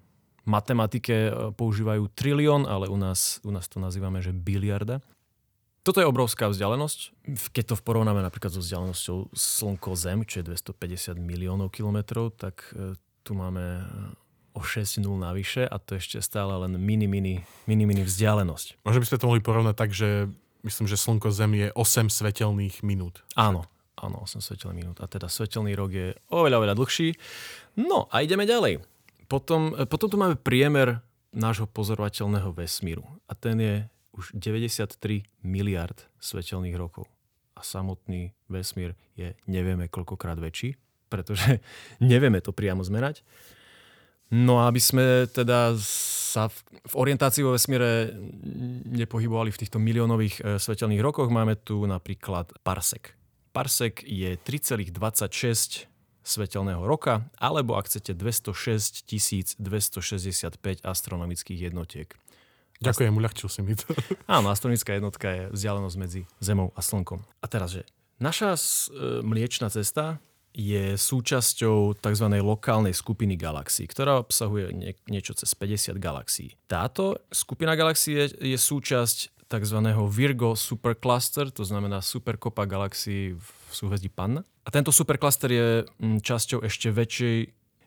matematike 0.44 1.16
e, 1.28 1.30
používajú 1.54 2.10
trilión, 2.12 2.66
ale 2.66 2.90
u 2.90 2.98
nás, 2.98 3.42
u 3.46 3.50
nás 3.54 3.66
to 3.70 3.78
nazývame, 3.78 4.22
že 4.22 4.34
biliarda. 4.34 5.02
Toto 5.82 5.98
je 5.98 6.06
obrovská 6.06 6.46
vzdialenosť. 6.46 7.26
Keď 7.50 7.64
to 7.66 7.74
porovnáme 7.82 8.22
napríklad 8.22 8.54
so 8.54 8.62
vzdialenosťou 8.62 9.34
Slnko-Zem, 9.34 10.22
čo 10.22 10.42
je 10.42 10.54
250 10.54 11.18
miliónov 11.18 11.74
kilometrov, 11.74 12.38
tak 12.38 12.70
e, 12.70 12.94
tu 13.26 13.34
máme 13.34 13.82
o 14.52 14.62
6 14.62 15.02
nul 15.02 15.18
navyše 15.18 15.64
a 15.64 15.80
to 15.80 15.96
ešte 15.96 16.20
stále 16.20 16.52
len 16.66 16.76
mini, 16.76 17.08
mini, 17.08 17.42
mini, 17.66 17.84
mini 17.88 18.02
vzdialenosť. 18.04 18.84
Možno 18.84 19.00
by 19.00 19.08
sme 19.08 19.18
to 19.18 19.28
mohli 19.28 19.42
porovnať 19.42 19.74
tak, 19.74 19.90
že 19.90 20.28
myslím, 20.62 20.86
že 20.86 21.00
Slnko 21.00 21.32
Zem 21.34 21.52
je 21.58 21.68
8 21.74 22.12
svetelných 22.12 22.84
minút. 22.86 23.24
Áno, 23.34 23.66
áno, 23.98 24.22
8 24.22 24.38
svetelných 24.38 24.78
minút. 24.86 24.98
A 25.02 25.10
teda 25.10 25.26
svetelný 25.26 25.74
rok 25.74 25.90
je 25.90 26.14
oveľa, 26.30 26.62
oveľa 26.62 26.74
dlhší. 26.78 27.16
No 27.80 28.06
a 28.12 28.22
ideme 28.22 28.46
ďalej. 28.46 28.91
Potom, 29.32 29.72
e, 29.72 29.88
potom 29.88 30.12
tu 30.12 30.20
máme 30.20 30.36
priemer 30.36 31.00
nášho 31.32 31.64
pozorovateľného 31.64 32.52
vesmíru. 32.52 33.08
A 33.24 33.32
ten 33.32 33.56
je 33.56 33.74
už 34.12 34.36
93 34.36 35.24
miliard 35.40 35.96
svetelných 36.20 36.76
rokov. 36.76 37.08
A 37.56 37.64
samotný 37.64 38.36
vesmír 38.52 38.92
je 39.16 39.32
nevieme 39.48 39.88
koľkokrát 39.88 40.36
väčší, 40.36 40.76
pretože 41.08 41.64
nevieme 42.12 42.44
to 42.44 42.52
priamo 42.52 42.84
zmerať. 42.84 43.24
No 44.32 44.60
a 44.60 44.68
aby 44.68 44.80
sme 44.80 45.28
teda 45.28 45.76
sa 46.32 46.48
v, 46.48 46.56
v 46.88 46.94
orientácii 46.96 47.44
vo 47.44 47.52
vesmíre 47.56 48.12
nepohybovali 48.88 49.52
v 49.52 49.60
týchto 49.60 49.80
miliónových 49.80 50.34
e, 50.40 50.60
svetelných 50.60 51.00
rokoch, 51.00 51.32
máme 51.32 51.56
tu 51.56 51.84
napríklad 51.88 52.52
parsek. 52.60 53.16
Parsek 53.52 54.00
je 54.04 54.36
3,26 54.40 55.91
svetelného 56.22 56.82
roka, 56.86 57.26
alebo 57.38 57.74
ak 57.74 57.90
chcete 57.90 58.14
206 58.14 59.06
265 59.58 60.58
astronomických 60.82 61.70
jednotiek. 61.70 62.08
Ďakujem, 62.82 63.14
uľahčil 63.14 63.48
si 63.50 63.60
mi 63.62 63.78
to. 63.78 63.94
Áno, 64.26 64.50
astronomická 64.50 64.98
jednotka 64.98 65.26
je 65.30 65.42
vzdialenosť 65.54 65.96
medzi 65.98 66.20
Zemou 66.42 66.74
a 66.74 66.82
Slnkom. 66.82 67.22
A 67.38 67.46
teraz, 67.46 67.78
že 67.78 67.86
naša 68.18 68.58
e, 68.58 69.22
mliečná 69.22 69.70
cesta 69.70 70.18
je 70.52 71.00
súčasťou 71.00 71.96
tzv. 71.96 72.26
lokálnej 72.42 72.92
skupiny 72.92 73.40
galaxií, 73.40 73.88
ktorá 73.88 74.20
obsahuje 74.20 74.74
nie, 74.76 74.92
niečo 75.08 75.32
cez 75.32 75.54
50 75.56 75.96
galaxií. 75.96 76.58
Táto 76.68 77.16
skupina 77.32 77.72
galaxií 77.72 78.18
je, 78.18 78.26
je 78.52 78.58
súčasť 78.58 79.48
tzv. 79.48 79.78
Virgo 80.12 80.52
supercluster, 80.52 81.48
to 81.48 81.64
znamená 81.64 82.04
superkopa 82.04 82.68
galaxií 82.68 83.32
v 83.32 83.61
súhvezdí 83.74 84.08
Panna. 84.12 84.44
A 84.62 84.70
tento 84.70 84.94
supercluster 84.94 85.50
je 85.50 85.66
časťou 86.00 86.62
ešte 86.62 86.88
väčšej, 86.92 87.38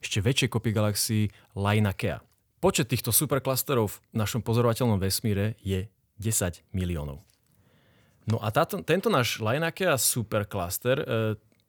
ešte 0.04 0.20
väčšej 0.20 0.50
kopy 0.52 0.70
galaxií 0.76 1.24
Lainakea. 1.56 2.20
Počet 2.60 2.90
týchto 2.90 3.14
superklasterov 3.14 3.88
v 3.88 3.98
našom 4.18 4.42
pozorovateľnom 4.42 4.98
vesmíre 4.98 5.56
je 5.62 5.88
10 6.18 6.66
miliónov. 6.74 7.22
No 8.26 8.42
a 8.42 8.50
táto, 8.50 8.82
tento 8.82 9.14
náš 9.14 9.38
Lainakea 9.38 10.02
supercluster, 10.02 10.98
e, 10.98 11.06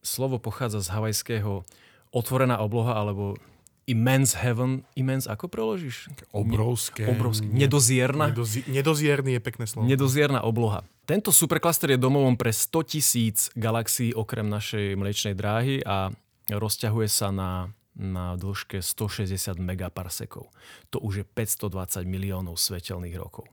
slovo 0.01 0.41
pochádza 0.41 0.81
z 0.81 0.89
havajského 0.89 1.67
otvorená 2.15 2.63
obloha 2.65 2.97
alebo 2.97 3.37
immense 3.87 4.35
heaven. 4.39 4.83
Immense, 4.99 5.31
ako 5.31 5.47
preložíš? 5.47 6.11
Obrovské. 6.35 7.07
Obrovské. 7.07 7.47
Nedozierna. 7.47 8.35
Nedozi- 8.35 8.67
nedozierný 8.67 9.39
je 9.39 9.43
pekné 9.43 9.65
slovo. 9.71 9.87
Nedozierna 9.87 10.43
obloha. 10.43 10.83
Tento 11.07 11.31
superklaster 11.31 11.95
je 11.95 11.99
domovom 11.99 12.35
pre 12.35 12.51
100 12.51 12.83
tisíc 12.83 13.39
galaxií 13.55 14.11
okrem 14.11 14.51
našej 14.51 14.99
mliečnej 14.99 15.39
dráhy 15.39 15.87
a 15.87 16.11
rozťahuje 16.51 17.09
sa 17.09 17.31
na 17.31 17.71
na 17.97 18.37
dĺžke 18.37 18.85
160 18.85 19.57
megaparsekov. 19.57 20.53
To 20.93 21.01
už 21.01 21.13
je 21.17 21.25
520 21.25 22.05
miliónov 22.05 22.61
svetelných 22.61 23.17
rokov. 23.17 23.49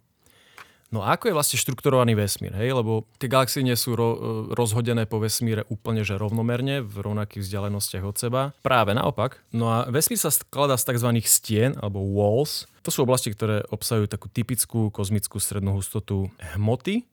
No 0.94 1.02
a 1.02 1.18
ako 1.18 1.34
je 1.34 1.34
vlastne 1.34 1.58
štrukturovaný 1.58 2.14
vesmír? 2.14 2.54
Hej? 2.54 2.78
Lebo 2.78 3.10
tie 3.18 3.26
galaxie 3.26 3.66
nie 3.66 3.74
sú 3.74 3.98
ro- 3.98 4.46
rozhodené 4.54 5.10
po 5.10 5.18
vesmíre 5.18 5.66
úplne 5.74 6.06
že 6.06 6.22
rovnomerne 6.22 6.86
v 6.86 6.96
rovnakých 7.02 7.42
vzdialenostiach 7.42 8.06
od 8.06 8.16
seba. 8.22 8.42
Práve 8.62 8.94
naopak. 8.94 9.42
No 9.50 9.74
a 9.74 9.90
vesmír 9.90 10.22
sa 10.22 10.30
skladá 10.30 10.78
z 10.78 10.94
tzv. 10.94 11.10
stien 11.26 11.74
alebo 11.82 11.98
walls. 12.06 12.70
To 12.86 12.94
sú 12.94 13.10
oblasti, 13.10 13.34
ktoré 13.34 13.66
obsahujú 13.74 14.06
takú 14.06 14.30
typickú 14.30 14.94
kozmickú 14.94 15.42
strednú 15.42 15.74
hustotu 15.74 16.30
hmoty, 16.54 17.10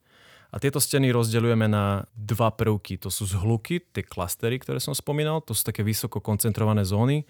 a 0.50 0.58
tieto 0.58 0.82
steny 0.82 1.14
rozdeľujeme 1.14 1.70
na 1.70 2.10
dva 2.10 2.50
prvky. 2.50 2.98
To 3.06 3.08
sú 3.08 3.22
zhluky, 3.22 3.78
tie 3.78 4.02
klastery, 4.02 4.58
ktoré 4.58 4.82
som 4.82 4.98
spomínal. 4.98 5.46
To 5.46 5.54
sú 5.54 5.62
také 5.62 5.86
vysoko 5.86 6.18
koncentrované 6.18 6.82
zóny, 6.82 7.22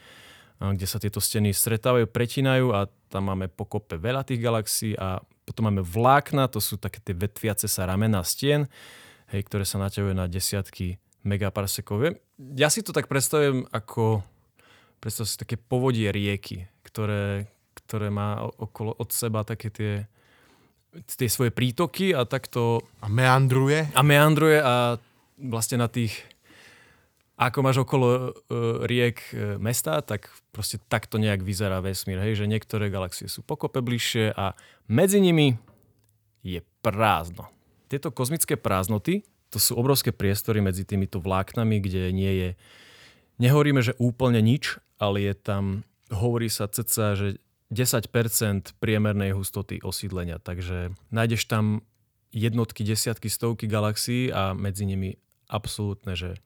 kde 0.57 0.87
sa 0.89 0.97
tieto 0.97 1.21
steny 1.21 1.53
stretávajú, 1.53 2.09
pretínajú 2.09 2.73
a 2.73 2.89
tam 3.13 3.29
máme 3.29 3.53
pokope 3.53 4.01
veľa 4.01 4.25
tých 4.25 4.41
galaxií 4.41 4.93
a 4.97 5.21
potom 5.51 5.67
máme 5.67 5.83
vlákna, 5.83 6.47
to 6.47 6.63
sú 6.63 6.79
také 6.79 7.03
tie 7.03 7.11
vetviace 7.11 7.67
sa 7.67 7.91
ramena 7.91 8.23
stien, 8.23 8.71
hej, 9.35 9.43
ktoré 9.51 9.67
sa 9.67 9.83
naťahujú 9.83 10.15
na 10.15 10.31
desiatky 10.31 11.03
megaparsekov. 11.27 12.15
Ja 12.55 12.71
si 12.71 12.87
to 12.87 12.95
tak 12.95 13.11
predstavujem 13.11 13.67
ako 13.75 14.23
predstav 15.03 15.27
si 15.27 15.35
také 15.35 15.59
povodie 15.59 16.15
rieky, 16.15 16.71
ktoré, 16.87 17.51
ktoré 17.75 18.15
má 18.15 18.47
okolo 18.47 18.95
od 18.95 19.11
seba 19.11 19.43
také 19.43 19.75
tie 19.75 19.93
tie 20.91 21.31
svoje 21.31 21.55
prítoky 21.55 22.11
a 22.11 22.27
takto... 22.27 22.83
A 22.99 23.07
meandruje? 23.07 23.87
A 23.95 24.03
meandruje 24.03 24.59
a 24.59 24.99
vlastne 25.39 25.79
na 25.79 25.87
tých 25.87 26.19
ako 27.41 27.59
máš 27.65 27.81
okolo 27.81 28.07
uh, 28.07 28.85
riek 28.85 29.25
uh, 29.33 29.57
mesta, 29.57 30.05
tak 30.05 30.29
proste 30.53 30.77
takto 30.93 31.17
nejak 31.17 31.41
vyzerá 31.41 31.81
vesmír. 31.81 32.21
Hej, 32.21 32.45
že 32.45 32.51
niektoré 32.51 32.93
galaxie 32.93 33.33
sú 33.33 33.41
pokope 33.41 33.81
bližšie 33.81 34.37
a 34.37 34.53
medzi 34.85 35.25
nimi 35.25 35.57
je 36.45 36.61
prázdno. 36.85 37.49
Tieto 37.89 38.13
kozmické 38.13 38.61
prázdnoty, 38.61 39.25
to 39.49 39.57
sú 39.57 39.75
obrovské 39.75 40.13
priestory 40.13 40.61
medzi 40.61 40.85
týmito 40.85 41.19
vláknami, 41.19 41.81
kde 41.81 42.13
nie 42.13 42.33
je, 42.37 42.51
nehovoríme, 43.41 43.81
že 43.81 43.97
úplne 43.97 44.39
nič, 44.45 44.77
ale 45.01 45.25
je 45.25 45.35
tam, 45.35 45.83
hovorí 46.13 46.53
sa 46.53 46.69
ceca, 46.69 47.17
že 47.17 47.41
10% 47.73 48.77
priemernej 48.79 49.33
hustoty 49.33 49.81
osídlenia. 49.81 50.39
Takže 50.39 50.93
nájdeš 51.09 51.49
tam 51.49 51.83
jednotky, 52.31 52.87
desiatky, 52.87 53.27
stovky 53.27 53.67
galaxií 53.67 54.31
a 54.31 54.55
medzi 54.55 54.87
nimi 54.87 55.19
absolútne, 55.51 56.15
že 56.15 56.39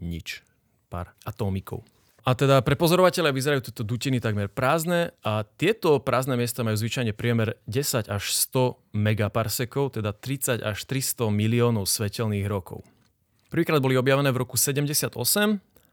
nič. 0.00 0.42
Pár 0.88 1.12
atómikov. 1.28 1.84
A 2.28 2.36
teda 2.36 2.60
pre 2.60 2.76
pozorovateľa 2.76 3.32
vyzerajú 3.32 3.60
tieto 3.64 3.80
dutiny 3.88 4.20
takmer 4.20 4.52
prázdne 4.52 5.16
a 5.24 5.48
tieto 5.56 5.96
prázdne 5.96 6.36
miesta 6.36 6.60
majú 6.60 6.76
zvyčajne 6.76 7.16
priemer 7.16 7.56
10 7.64 8.04
až 8.04 8.24
100 8.52 8.76
megaparsekov, 8.92 9.96
teda 9.96 10.12
30 10.12 10.60
až 10.60 10.78
300 10.84 11.32
miliónov 11.32 11.88
svetelných 11.88 12.44
rokov. 12.44 12.84
Prvýkrát 13.48 13.80
boli 13.80 13.96
objavené 13.96 14.28
v 14.28 14.44
roku 14.44 14.60
78 14.60 15.16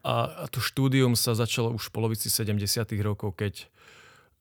a 0.04 0.14
to 0.52 0.60
štúdium 0.60 1.16
sa 1.16 1.32
začalo 1.32 1.72
už 1.72 1.88
v 1.88 1.92
polovici 1.96 2.28
70. 2.28 2.84
rokov, 3.00 3.32
keď 3.32 3.72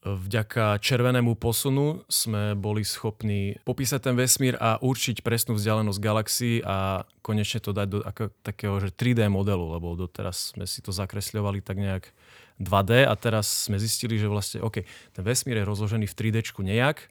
vďaka 0.06 0.78
červenému 0.78 1.34
posunu 1.34 2.06
sme 2.06 2.54
boli 2.54 2.86
schopní 2.86 3.58
popísať 3.66 4.00
ten 4.12 4.16
vesmír 4.16 4.54
a 4.62 4.78
určiť 4.78 5.26
presnú 5.26 5.58
vzdialenosť 5.58 6.00
galaxií 6.00 6.56
a 6.62 7.10
konečne 7.26 7.58
to 7.58 7.74
dať 7.74 7.88
do 7.90 8.00
ako, 8.06 8.30
takého 8.46 8.78
že 8.78 8.94
3D 8.94 9.26
modelu, 9.34 9.66
lebo 9.74 9.98
doteraz 9.98 10.54
sme 10.54 10.70
si 10.70 10.86
to 10.86 10.94
zakresľovali 10.94 11.66
tak 11.66 11.82
nejak 11.82 12.14
2D 12.62 13.10
a 13.10 13.14
teraz 13.18 13.66
sme 13.66 13.82
zistili, 13.82 14.22
že 14.22 14.30
vlastne 14.30 14.62
OK, 14.62 14.86
ten 14.86 15.24
vesmír 15.26 15.58
je 15.60 15.66
rozložený 15.66 16.06
v 16.06 16.14
3D 16.14 16.46
nejak 16.46 17.10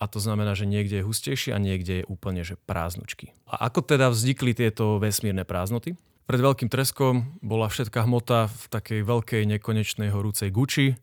a 0.00 0.04
to 0.10 0.18
znamená, 0.18 0.56
že 0.56 0.66
niekde 0.66 0.98
je 0.98 1.06
hustejší 1.06 1.54
a 1.54 1.62
niekde 1.62 2.02
je 2.02 2.08
úplne 2.08 2.42
že 2.42 2.58
prázdnočky. 2.64 3.30
A 3.46 3.68
ako 3.68 3.84
teda 3.84 4.10
vznikli 4.10 4.56
tieto 4.56 4.98
vesmírne 4.98 5.44
prázdnoty? 5.44 5.94
Pred 6.26 6.40
veľkým 6.40 6.70
treskom 6.72 7.36
bola 7.44 7.68
všetká 7.68 8.08
hmota 8.08 8.48
v 8.48 8.64
takej 8.72 9.00
veľkej 9.04 9.42
nekonečnej 9.46 10.10
horúcej 10.10 10.48
guči, 10.48 10.96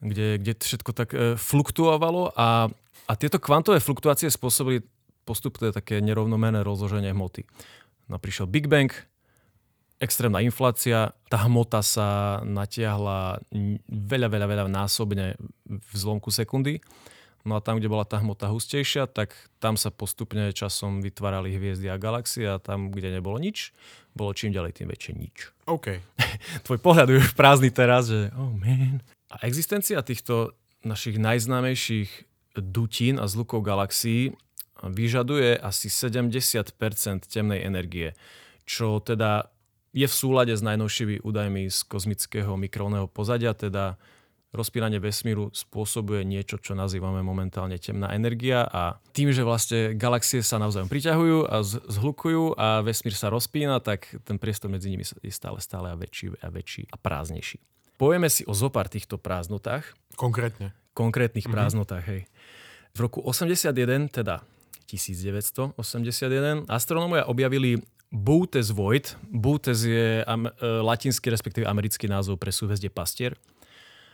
kde, 0.00 0.40
kde 0.40 0.52
všetko 0.60 0.90
tak 0.92 1.08
e, 1.16 1.34
fluktuovalo 1.40 2.32
a, 2.36 2.68
a 3.08 3.12
tieto 3.16 3.40
kvantové 3.40 3.80
fluktuácie 3.80 4.28
spôsobili 4.28 4.84
postupné 5.26 5.74
také 5.74 5.98
nerovnomerné 5.98 6.62
rozloženie 6.62 7.10
hmoty. 7.10 7.48
No 8.06 8.22
prišiel 8.22 8.46
Big 8.46 8.70
Bang, 8.70 8.92
extrémna 9.98 10.44
inflácia, 10.44 11.10
tá 11.26 11.38
hmota 11.48 11.82
sa 11.82 12.38
natiahla 12.46 13.42
veľa, 13.88 14.28
veľa, 14.30 14.46
veľa 14.46 14.64
násobne 14.70 15.34
v 15.66 15.92
zlomku 15.96 16.30
sekundy. 16.30 16.78
No 17.46 17.54
a 17.54 17.62
tam, 17.62 17.78
kde 17.78 17.86
bola 17.86 18.02
tá 18.02 18.18
hmota 18.18 18.50
hustejšia, 18.50 19.06
tak 19.06 19.30
tam 19.62 19.78
sa 19.78 19.94
postupne 19.94 20.50
časom 20.50 20.98
vytvárali 20.98 21.54
hviezdy 21.54 21.86
a 21.86 21.94
galaxie 21.94 22.42
a 22.42 22.58
tam, 22.58 22.90
kde 22.90 23.14
nebolo 23.14 23.38
nič, 23.38 23.70
bolo 24.18 24.34
čím 24.34 24.50
ďalej 24.50 24.82
tým 24.82 24.90
väčšie 24.90 25.12
nič. 25.14 25.54
OK. 25.70 26.02
Tvoj 26.66 26.78
pohľad 26.82 27.06
je 27.06 27.22
už 27.22 27.38
prázdny 27.38 27.70
teraz, 27.70 28.10
že 28.10 28.34
oh 28.34 28.50
man. 28.50 28.98
A 29.36 29.44
existencia 29.44 30.00
týchto 30.00 30.56
našich 30.80 31.20
najznámejších 31.20 32.10
dutín 32.56 33.20
a 33.20 33.28
zlukov 33.28 33.60
galaxií 33.68 34.32
vyžaduje 34.80 35.60
asi 35.60 35.92
70% 35.92 36.72
temnej 37.28 37.60
energie, 37.64 38.16
čo 38.64 39.00
teda 39.00 39.52
je 39.96 40.04
v 40.04 40.14
súlade 40.14 40.52
s 40.52 40.60
najnovšími 40.60 41.24
údajmi 41.24 41.72
z 41.72 41.78
kozmického 41.88 42.52
mikrovného 42.56 43.08
pozadia, 43.08 43.56
teda 43.56 43.96
rozpínanie 44.56 45.00
vesmíru 45.00 45.52
spôsobuje 45.52 46.24
niečo, 46.24 46.56
čo 46.56 46.72
nazývame 46.72 47.20
momentálne 47.20 47.76
temná 47.76 48.12
energia 48.16 48.64
a 48.64 49.00
tým, 49.12 49.32
že 49.32 49.44
vlastne 49.44 49.92
galaxie 49.96 50.40
sa 50.40 50.56
navzájom 50.56 50.88
priťahujú 50.88 51.38
a 51.48 51.60
zhlukujú 51.64 52.56
a 52.56 52.80
vesmír 52.80 53.12
sa 53.12 53.28
rozpína, 53.28 53.84
tak 53.84 54.08
ten 54.24 54.40
priestor 54.40 54.72
medzi 54.72 54.88
nimi 54.88 55.04
je 55.04 55.32
stále, 55.32 55.60
stále 55.60 55.92
a 55.92 55.96
väčší 55.96 56.40
a 56.40 56.48
väčší 56.48 56.88
a 56.88 56.96
prázdnejší. 56.96 57.75
Povieme 57.96 58.28
si 58.28 58.44
o 58.44 58.52
zopár 58.52 58.92
týchto 58.92 59.16
prázdnotách. 59.16 59.96
Konkrétne. 60.20 60.76
Konkrétnych 60.92 61.48
mm-hmm. 61.48 61.56
prázdnotách, 61.56 62.04
hej. 62.08 62.22
V 62.96 62.98
roku 63.04 63.20
81, 63.24 64.08
teda 64.12 64.44
1981, 64.88 66.68
astronómovia 66.68 67.28
objavili 67.28 67.80
Boötes 68.08 68.72
Void. 68.72 69.16
Boötes 69.28 69.84
je 69.84 70.24
am, 70.24 70.48
e, 70.48 70.52
latinský, 70.62 71.28
respektíve 71.28 71.68
americký 71.68 72.08
názov 72.08 72.40
pre 72.40 72.54
súhvezdie 72.54 72.88
Pastier. 72.88 73.36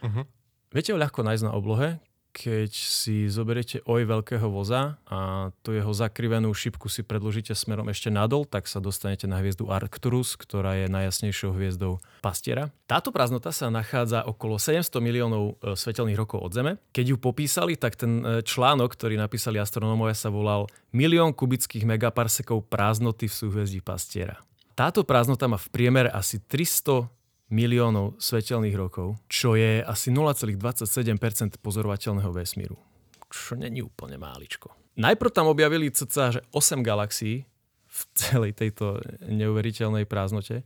Uh-huh. 0.02 0.26
Viete 0.72 0.90
ho 0.90 0.98
ľahko 0.98 1.22
nájsť 1.22 1.44
na 1.46 1.52
oblohe, 1.52 2.02
keď 2.32 2.72
si 2.72 3.28
zoberiete 3.28 3.84
oj 3.84 4.08
veľkého 4.08 4.48
voza 4.48 4.96
a 5.04 5.52
tú 5.60 5.76
jeho 5.76 5.92
zakrivenú 5.92 6.48
šipku 6.56 6.88
si 6.88 7.04
predložíte 7.04 7.52
smerom 7.52 7.86
ešte 7.92 8.08
nadol, 8.08 8.48
tak 8.48 8.64
sa 8.64 8.80
dostanete 8.80 9.28
na 9.28 9.38
hviezdu 9.38 9.68
Arcturus, 9.68 10.34
ktorá 10.40 10.80
je 10.80 10.88
najjasnejšou 10.88 11.52
hviezdou 11.52 12.00
Pastiera. 12.24 12.72
Táto 12.88 13.12
prázdnota 13.12 13.52
sa 13.52 13.68
nachádza 13.68 14.24
okolo 14.24 14.56
700 14.56 14.88
miliónov 15.04 15.60
e, 15.60 15.76
svetelných 15.76 16.18
rokov 16.18 16.40
od 16.40 16.52
Zeme. 16.56 16.72
Keď 16.96 17.14
ju 17.14 17.16
popísali, 17.20 17.76
tak 17.76 18.00
ten 18.00 18.24
e, 18.24 18.40
článok, 18.40 18.96
ktorý 18.96 19.20
napísali 19.20 19.60
astronómovia, 19.60 20.16
sa 20.16 20.32
volal 20.32 20.66
Milión 20.96 21.36
kubických 21.36 21.84
megaparsekov 21.84 22.64
prázdnoty 22.68 23.28
v 23.28 23.34
súhvezdí 23.36 23.80
Pastiera. 23.84 24.40
Táto 24.72 25.04
prázdnota 25.04 25.52
má 25.52 25.60
v 25.60 25.68
priemere 25.68 26.08
asi 26.08 26.40
300 26.40 27.12
miliónov 27.52 28.16
svetelných 28.16 28.72
rokov, 28.72 29.20
čo 29.28 29.52
je 29.54 29.84
asi 29.84 30.08
0,27% 30.08 31.60
pozorovateľného 31.60 32.32
vesmíru. 32.32 32.80
Čo 33.28 33.60
není 33.60 33.84
úplne 33.84 34.16
máličko. 34.16 34.72
Najprv 34.96 35.30
tam 35.32 35.52
objavili 35.52 35.92
cca, 35.92 36.32
že 36.32 36.40
8 36.52 36.80
galaxií 36.80 37.44
v 37.92 38.00
celej 38.16 38.56
tejto 38.56 39.04
neuveriteľnej 39.28 40.08
prázdnote. 40.08 40.64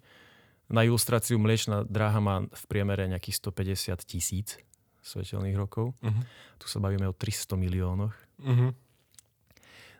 Na 0.71 0.87
ilustráciu 0.87 1.39
mliečna 1.39 1.87
dráha 1.87 2.19
má 2.23 2.47
v 2.47 2.63
priemere 2.71 3.07
nejakých 3.11 3.43
150 3.51 4.03
tisíc 4.07 4.59
svetelných 5.03 5.55
rokov. 5.55 5.95
Uh-huh. 6.03 6.23
Tu 6.59 6.67
sa 6.67 6.83
bavíme 6.83 7.07
o 7.07 7.15
300 7.15 7.55
miliónoch. 7.55 8.15
Uh-huh. 8.43 8.75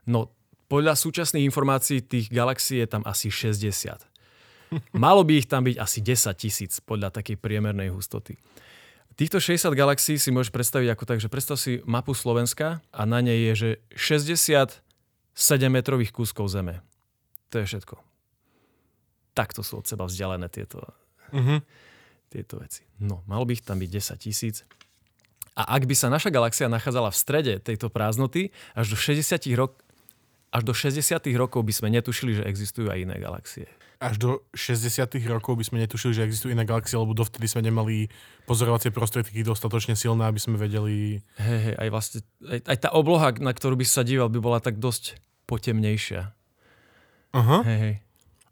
No, 0.07 0.35
podľa 0.67 0.99
súčasných 0.99 1.47
informácií 1.47 2.03
tých 2.03 2.27
galaxií 2.31 2.83
je 2.83 2.89
tam 2.91 3.03
asi 3.07 3.31
60. 3.31 4.03
Malo 4.95 5.23
by 5.23 5.43
ich 5.43 5.49
tam 5.49 5.67
byť 5.67 5.77
asi 5.79 5.99
10 6.03 6.35
tisíc 6.37 6.73
podľa 6.83 7.15
takej 7.15 7.39
priemernej 7.39 7.93
hustoty. 7.95 8.39
Týchto 9.17 9.41
60 9.41 9.73
galaxií 9.73 10.21
si 10.21 10.29
môžeš 10.29 10.53
predstaviť 10.53 10.93
ako 10.93 11.05
tak, 11.09 11.19
že 11.25 11.33
predstav 11.33 11.57
si 11.57 11.81
mapu 11.89 12.13
Slovenska 12.13 12.85
a 12.93 13.03
na 13.09 13.25
nej 13.25 13.49
je, 13.49 13.53
že 13.57 13.71
60 13.97 14.85
7-metrových 15.37 16.13
kúskov 16.13 16.53
Zeme. 16.53 16.85
To 17.53 17.61
je 17.61 17.69
všetko. 17.69 17.97
Takto 19.37 19.61
sú 19.65 19.81
od 19.81 19.89
seba 19.89 20.09
vzdialené 20.09 20.49
tieto, 20.49 20.81
uh-huh. 21.33 21.61
tieto 22.33 22.61
veci. 22.61 22.85
No, 23.01 23.25
malo 23.29 23.45
by 23.49 23.57
ich 23.57 23.65
tam 23.65 23.81
byť 23.81 23.91
10 24.17 24.25
tisíc. 24.25 24.65
A 25.57 25.65
ak 25.77 25.89
by 25.89 25.97
sa 25.97 26.13
naša 26.13 26.29
galaxia 26.29 26.69
nachádzala 26.69 27.09
v 27.09 27.21
strede 27.21 27.55
tejto 27.61 27.89
prázdnoty, 27.89 28.53
až 28.77 28.93
do 28.93 28.97
60 29.01 29.41
rok, 29.57 29.81
až 30.53 30.63
do 30.65 30.73
60 30.77 31.25
rokov 31.37 31.65
by 31.65 31.73
sme 31.73 31.89
netušili, 31.89 32.41
že 32.41 32.49
existujú 32.49 32.93
aj 32.93 33.01
iné 33.01 33.17
galaxie 33.17 33.65
až 33.97 34.15
do 34.21 34.31
60 34.53 35.09
rokov 35.33 35.57
by 35.57 35.65
sme 35.65 35.77
netušili, 35.85 36.13
že 36.13 36.25
existujú 36.29 36.53
iné 36.53 36.69
galaxie, 36.69 37.01
lebo 37.01 37.17
dovtedy 37.17 37.49
sme 37.49 37.65
nemali 37.65 38.13
pozorovacie 38.45 38.93
prostriedky 38.93 39.41
dostatočne 39.41 39.97
silné, 39.97 40.29
aby 40.29 40.41
sme 40.41 40.61
vedeli... 40.61 41.25
Hej, 41.41 41.61
hej, 41.71 41.75
aj 41.81 41.89
vlastne, 41.89 42.21
aj, 42.45 42.61
aj 42.69 42.79
tá 42.79 42.89
obloha, 42.93 43.33
na 43.41 43.53
ktorú 43.57 43.81
by 43.81 43.87
sa 43.89 44.05
díval, 44.05 44.29
by 44.29 44.41
bola 44.41 44.59
tak 44.61 44.77
dosť 44.77 45.17
potemnejšia. 45.49 46.37
Aha. 47.33 47.59
Hej, 47.65 47.79
hej. 47.81 47.95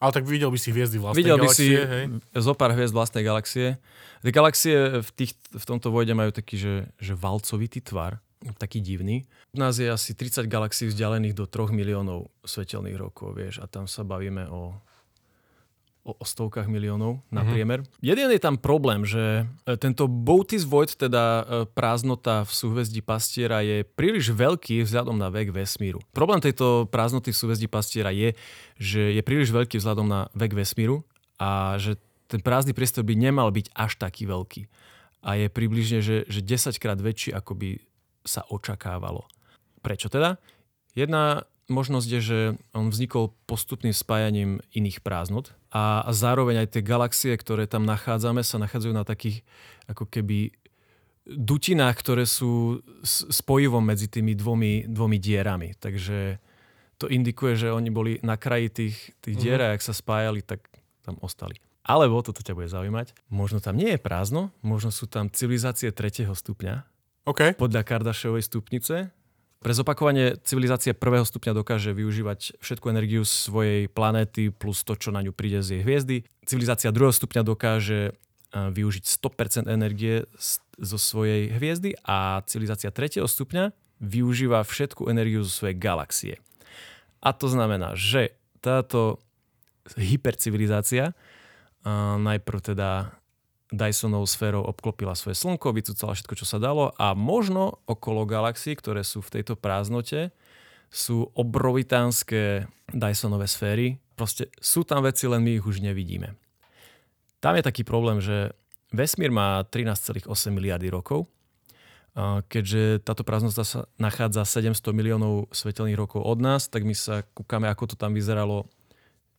Ale 0.02 0.10
tak 0.12 0.28
videl 0.28 0.52
by 0.52 0.58
si 0.60 0.68
hviezdy 0.68 1.00
vlastnej 1.00 1.24
videl 1.24 1.40
galaxie, 1.40 1.64
by 1.64 1.80
si 1.80 1.88
hej? 1.88 2.04
zo 2.44 2.52
pár 2.52 2.76
hviezd 2.76 2.92
vlastnej 2.92 3.24
galaxie. 3.24 3.80
Tie 4.20 4.32
galaxie 4.32 4.76
v, 5.00 5.10
tých, 5.16 5.32
v 5.52 5.64
tomto 5.64 5.88
vojde 5.88 6.12
majú 6.12 6.28
taký, 6.28 6.60
že, 6.60 6.74
že 7.00 7.16
valcovitý 7.16 7.80
tvar, 7.80 8.20
taký 8.60 8.84
divný. 8.84 9.24
U 9.56 9.60
nás 9.60 9.80
je 9.80 9.88
asi 9.88 10.12
30 10.12 10.44
galaxií 10.44 10.92
vzdialených 10.92 11.32
do 11.32 11.48
3 11.48 11.72
miliónov 11.72 12.28
svetelných 12.44 13.00
rokov, 13.00 13.32
vieš, 13.32 13.64
a 13.64 13.70
tam 13.70 13.88
sa 13.88 14.04
bavíme 14.04 14.44
o 14.52 14.76
o, 16.04 16.12
o 16.12 16.24
stovkách 16.24 16.68
miliónov 16.68 17.24
na 17.32 17.40
mm-hmm. 17.40 17.50
priemer. 17.50 17.80
Jeden 18.04 18.28
je 18.28 18.40
tam 18.40 18.60
problém, 18.60 19.08
že 19.08 19.48
e, 19.64 19.74
tento 19.80 20.04
Bootis 20.04 20.68
Void, 20.68 20.92
teda 20.92 21.24
e, 21.24 21.42
prázdnota 21.72 22.44
v 22.44 22.52
súhvezdí 22.52 23.00
Pastiera 23.00 23.64
je 23.64 23.82
príliš 23.82 24.30
veľký 24.36 24.84
vzhľadom 24.84 25.16
na 25.16 25.32
vek 25.32 25.50
vesmíru. 25.50 26.04
Problém 26.12 26.44
tejto 26.44 26.86
prázdnoty 26.92 27.32
v 27.32 27.40
súhvezdí 27.40 27.66
Pastiera 27.66 28.12
je, 28.12 28.36
že 28.76 29.16
je 29.16 29.22
príliš 29.24 29.50
veľký 29.50 29.80
vzhľadom 29.80 30.04
na 30.04 30.28
vek 30.36 30.52
vesmíru 30.52 31.02
a 31.40 31.80
že 31.80 31.96
ten 32.28 32.44
prázdny 32.44 32.76
priestor 32.76 33.02
by 33.02 33.16
nemal 33.16 33.48
byť 33.48 33.72
až 33.72 33.96
taký 33.96 34.28
veľký. 34.28 34.68
A 35.24 35.40
je 35.40 35.48
približne, 35.48 36.04
že, 36.04 36.28
že 36.28 36.44
10 36.44 36.76
krát 36.76 37.00
väčší, 37.00 37.32
ako 37.32 37.56
by 37.56 37.80
sa 38.28 38.44
očakávalo. 38.52 39.24
Prečo 39.80 40.12
teda? 40.12 40.36
Jedna 40.92 41.48
možnosť 41.68 42.08
je, 42.08 42.20
že 42.20 42.38
on 42.76 42.92
vznikol 42.92 43.32
postupným 43.48 43.96
spájaním 43.96 44.60
iných 44.76 45.00
prázdnot 45.00 45.56
a, 45.72 46.04
a 46.04 46.10
zároveň 46.12 46.64
aj 46.64 46.76
tie 46.76 46.82
galaxie, 46.84 47.32
ktoré 47.34 47.64
tam 47.64 47.88
nachádzame, 47.88 48.44
sa 48.44 48.60
nachádzajú 48.60 48.94
na 48.94 49.04
takých 49.06 49.42
ako 49.88 50.04
keby 50.08 50.52
dutinách, 51.24 51.96
ktoré 52.04 52.28
sú 52.28 52.84
spojivom 53.04 53.80
medzi 53.80 54.12
tými 54.12 54.36
dvomi, 54.36 54.84
dvomi 54.84 55.16
dierami. 55.16 55.72
Takže 55.80 56.36
to 57.00 57.08
indikuje, 57.08 57.56
že 57.56 57.72
oni 57.72 57.88
boli 57.88 58.12
na 58.20 58.36
kraji 58.36 58.68
tých, 58.68 58.96
tých 59.24 59.36
dier 59.40 59.60
a 59.60 59.72
ak 59.72 59.80
sa 59.80 59.96
spájali, 59.96 60.44
tak 60.44 60.68
tam 61.00 61.16
ostali. 61.24 61.56
Alebo, 61.84 62.24
toto 62.24 62.40
ťa 62.40 62.56
bude 62.56 62.68
zaujímať, 62.68 63.12
možno 63.28 63.60
tam 63.60 63.76
nie 63.76 63.96
je 63.96 64.00
prázdno, 64.00 64.48
možno 64.64 64.88
sú 64.88 65.04
tam 65.04 65.28
civilizácie 65.28 65.92
tretieho 65.92 66.32
stupňa, 66.32 66.80
okay. 67.28 67.52
podľa 67.52 67.84
Kardashiovej 67.84 68.40
stupnice, 68.40 69.12
pre 69.64 69.72
zopakovanie 69.72 70.36
civilizácie 70.44 70.92
prvého 70.92 71.24
stupňa 71.24 71.56
dokáže 71.56 71.96
využívať 71.96 72.60
všetku 72.60 72.92
energiu 72.92 73.24
svojej 73.24 73.88
planéty 73.88 74.52
plus 74.52 74.84
to, 74.84 74.92
čo 74.92 75.08
na 75.08 75.24
ňu 75.24 75.32
príde 75.32 75.64
z 75.64 75.80
jej 75.80 75.82
hviezdy. 75.88 76.16
Civilizácia 76.44 76.92
druhého 76.92 77.16
stupňa 77.16 77.40
dokáže 77.40 78.12
e, 78.12 78.12
využiť 78.52 79.04
100% 79.08 79.64
energie 79.64 80.28
zo 80.76 80.98
svojej 81.00 81.48
hviezdy 81.56 81.96
a 82.04 82.44
civilizácia 82.44 82.92
tretieho 82.92 83.24
stupňa 83.24 83.72
využíva 84.04 84.60
všetku 84.60 85.08
energiu 85.08 85.40
zo 85.48 85.64
svojej 85.64 85.80
galaxie. 85.80 86.34
A 87.24 87.32
to 87.32 87.48
znamená, 87.48 87.96
že 87.96 88.36
táto 88.60 89.16
hypercivilizácia 89.96 91.16
najprv 92.20 92.58
teda 92.60 93.16
Dysonovou 93.74 94.30
sférou 94.30 94.62
obklopila 94.62 95.18
svoje 95.18 95.34
slnko, 95.34 95.74
vycúcala 95.74 96.14
všetko, 96.14 96.34
čo 96.38 96.46
sa 96.46 96.62
dalo 96.62 96.94
a 96.94 97.12
možno 97.18 97.82
okolo 97.90 98.22
galaxií, 98.22 98.78
ktoré 98.78 99.02
sú 99.02 99.18
v 99.20 99.40
tejto 99.40 99.58
prázdnote, 99.58 100.30
sú 100.94 101.26
obrovitánske 101.34 102.70
Dysonové 102.94 103.50
sféry. 103.50 103.98
Proste 104.14 104.46
sú 104.62 104.86
tam 104.86 105.02
veci, 105.02 105.26
len 105.26 105.42
my 105.42 105.58
ich 105.58 105.66
už 105.66 105.82
nevidíme. 105.82 106.38
Tam 107.42 107.58
je 107.58 107.66
taký 107.66 107.82
problém, 107.82 108.22
že 108.22 108.54
vesmír 108.94 109.34
má 109.34 109.66
13,8 109.66 110.30
miliardy 110.54 110.86
rokov, 110.88 111.26
keďže 112.46 113.02
táto 113.02 113.26
prázdnota 113.26 113.66
sa 113.66 113.90
nachádza 113.98 114.46
700 114.46 114.94
miliónov 114.94 115.50
svetelných 115.50 115.98
rokov 115.98 116.22
od 116.22 116.38
nás, 116.38 116.70
tak 116.70 116.86
my 116.86 116.94
sa 116.94 117.26
kúkame, 117.34 117.66
ako 117.66 117.90
to 117.90 117.96
tam 117.98 118.14
vyzeralo 118.14 118.70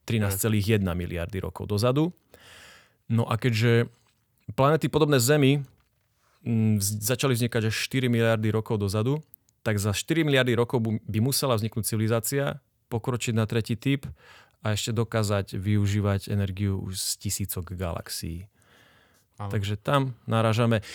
13,1 0.03 0.83
miliardy 0.83 1.39
rokov 1.39 1.71
dozadu. 1.71 2.11
No 3.07 3.23
a 3.31 3.39
keďže 3.39 3.87
Planety 4.53 4.85
podobné 4.93 5.17
Zemi 5.17 5.65
mm, 6.45 6.77
začali 6.81 7.33
vznikať 7.33 7.73
až 7.73 7.75
4 7.89 8.05
miliardy 8.05 8.53
rokov 8.53 8.77
dozadu, 8.77 9.25
tak 9.65 9.81
za 9.81 9.89
4 9.89 10.21
miliardy 10.21 10.53
rokov 10.53 10.85
by 10.85 11.19
musela 11.19 11.57
vzniknúť 11.57 11.89
civilizácia, 11.89 12.61
pokročiť 12.93 13.33
na 13.33 13.49
tretí 13.49 13.73
typ 13.73 14.05
a 14.61 14.77
ešte 14.77 14.93
dokázať 14.93 15.57
využívať 15.57 16.29
energiu 16.29 16.77
už 16.77 17.01
z 17.01 17.09
tisícok 17.25 17.73
galaxií. 17.73 18.45
Ano. 19.41 19.49
Takže 19.49 19.81
tam 19.81 20.13
narážame. 20.29 20.85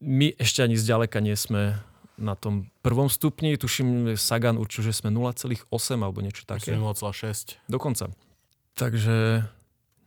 My 0.00 0.36
ešte 0.36 0.60
ani 0.60 0.76
zďaleka 0.76 1.20
nie 1.24 1.34
sme 1.34 1.80
na 2.20 2.36
tom 2.36 2.68
prvom 2.84 3.08
stupni. 3.08 3.56
Tuším, 3.56 4.14
Sagan 4.14 4.60
určil, 4.60 4.84
že 4.84 4.92
sme 4.92 5.08
0,8 5.08 5.66
alebo 5.96 6.20
niečo 6.20 6.44
také. 6.44 6.76
0,6. 6.76 7.56
Dokonca. 7.66 8.12
Takže 8.76 9.48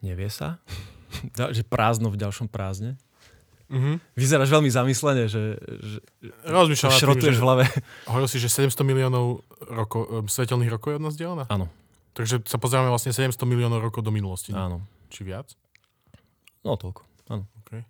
nevie 0.06 0.30
sa. 0.30 0.62
Že 1.56 1.64
prázdno 1.66 2.10
v 2.10 2.18
ďalšom 2.20 2.50
prázdne. 2.50 2.98
Mm-hmm. 3.74 3.96
Vyzeráš 4.14 4.50
veľmi 4.54 4.70
zamyslene, 4.70 5.26
že, 5.26 5.58
že 5.58 5.98
Rozmýšľam 6.46 6.94
šrotuješ 6.94 7.38
v 7.40 7.44
hlave. 7.44 7.64
Hovoril 8.06 8.30
si, 8.30 8.38
že 8.38 8.52
700 8.52 8.86
miliónov 8.86 9.42
roko, 9.66 10.28
svetelných 10.30 10.70
rokov 10.70 10.94
je 10.94 10.98
od 11.02 11.04
nás 11.10 11.16
dielna? 11.18 11.50
Áno. 11.50 11.72
Takže 12.14 12.46
sa 12.46 12.62
pozrieme 12.62 12.94
vlastne 12.94 13.10
700 13.10 13.34
miliónov 13.50 13.82
rokov 13.82 14.06
do 14.06 14.14
minulosti. 14.14 14.54
Áno. 14.54 14.86
Či 15.10 15.26
viac? 15.26 15.58
No 16.62 16.78
toľko, 16.78 17.02
áno. 17.34 17.50
Okay. 17.66 17.82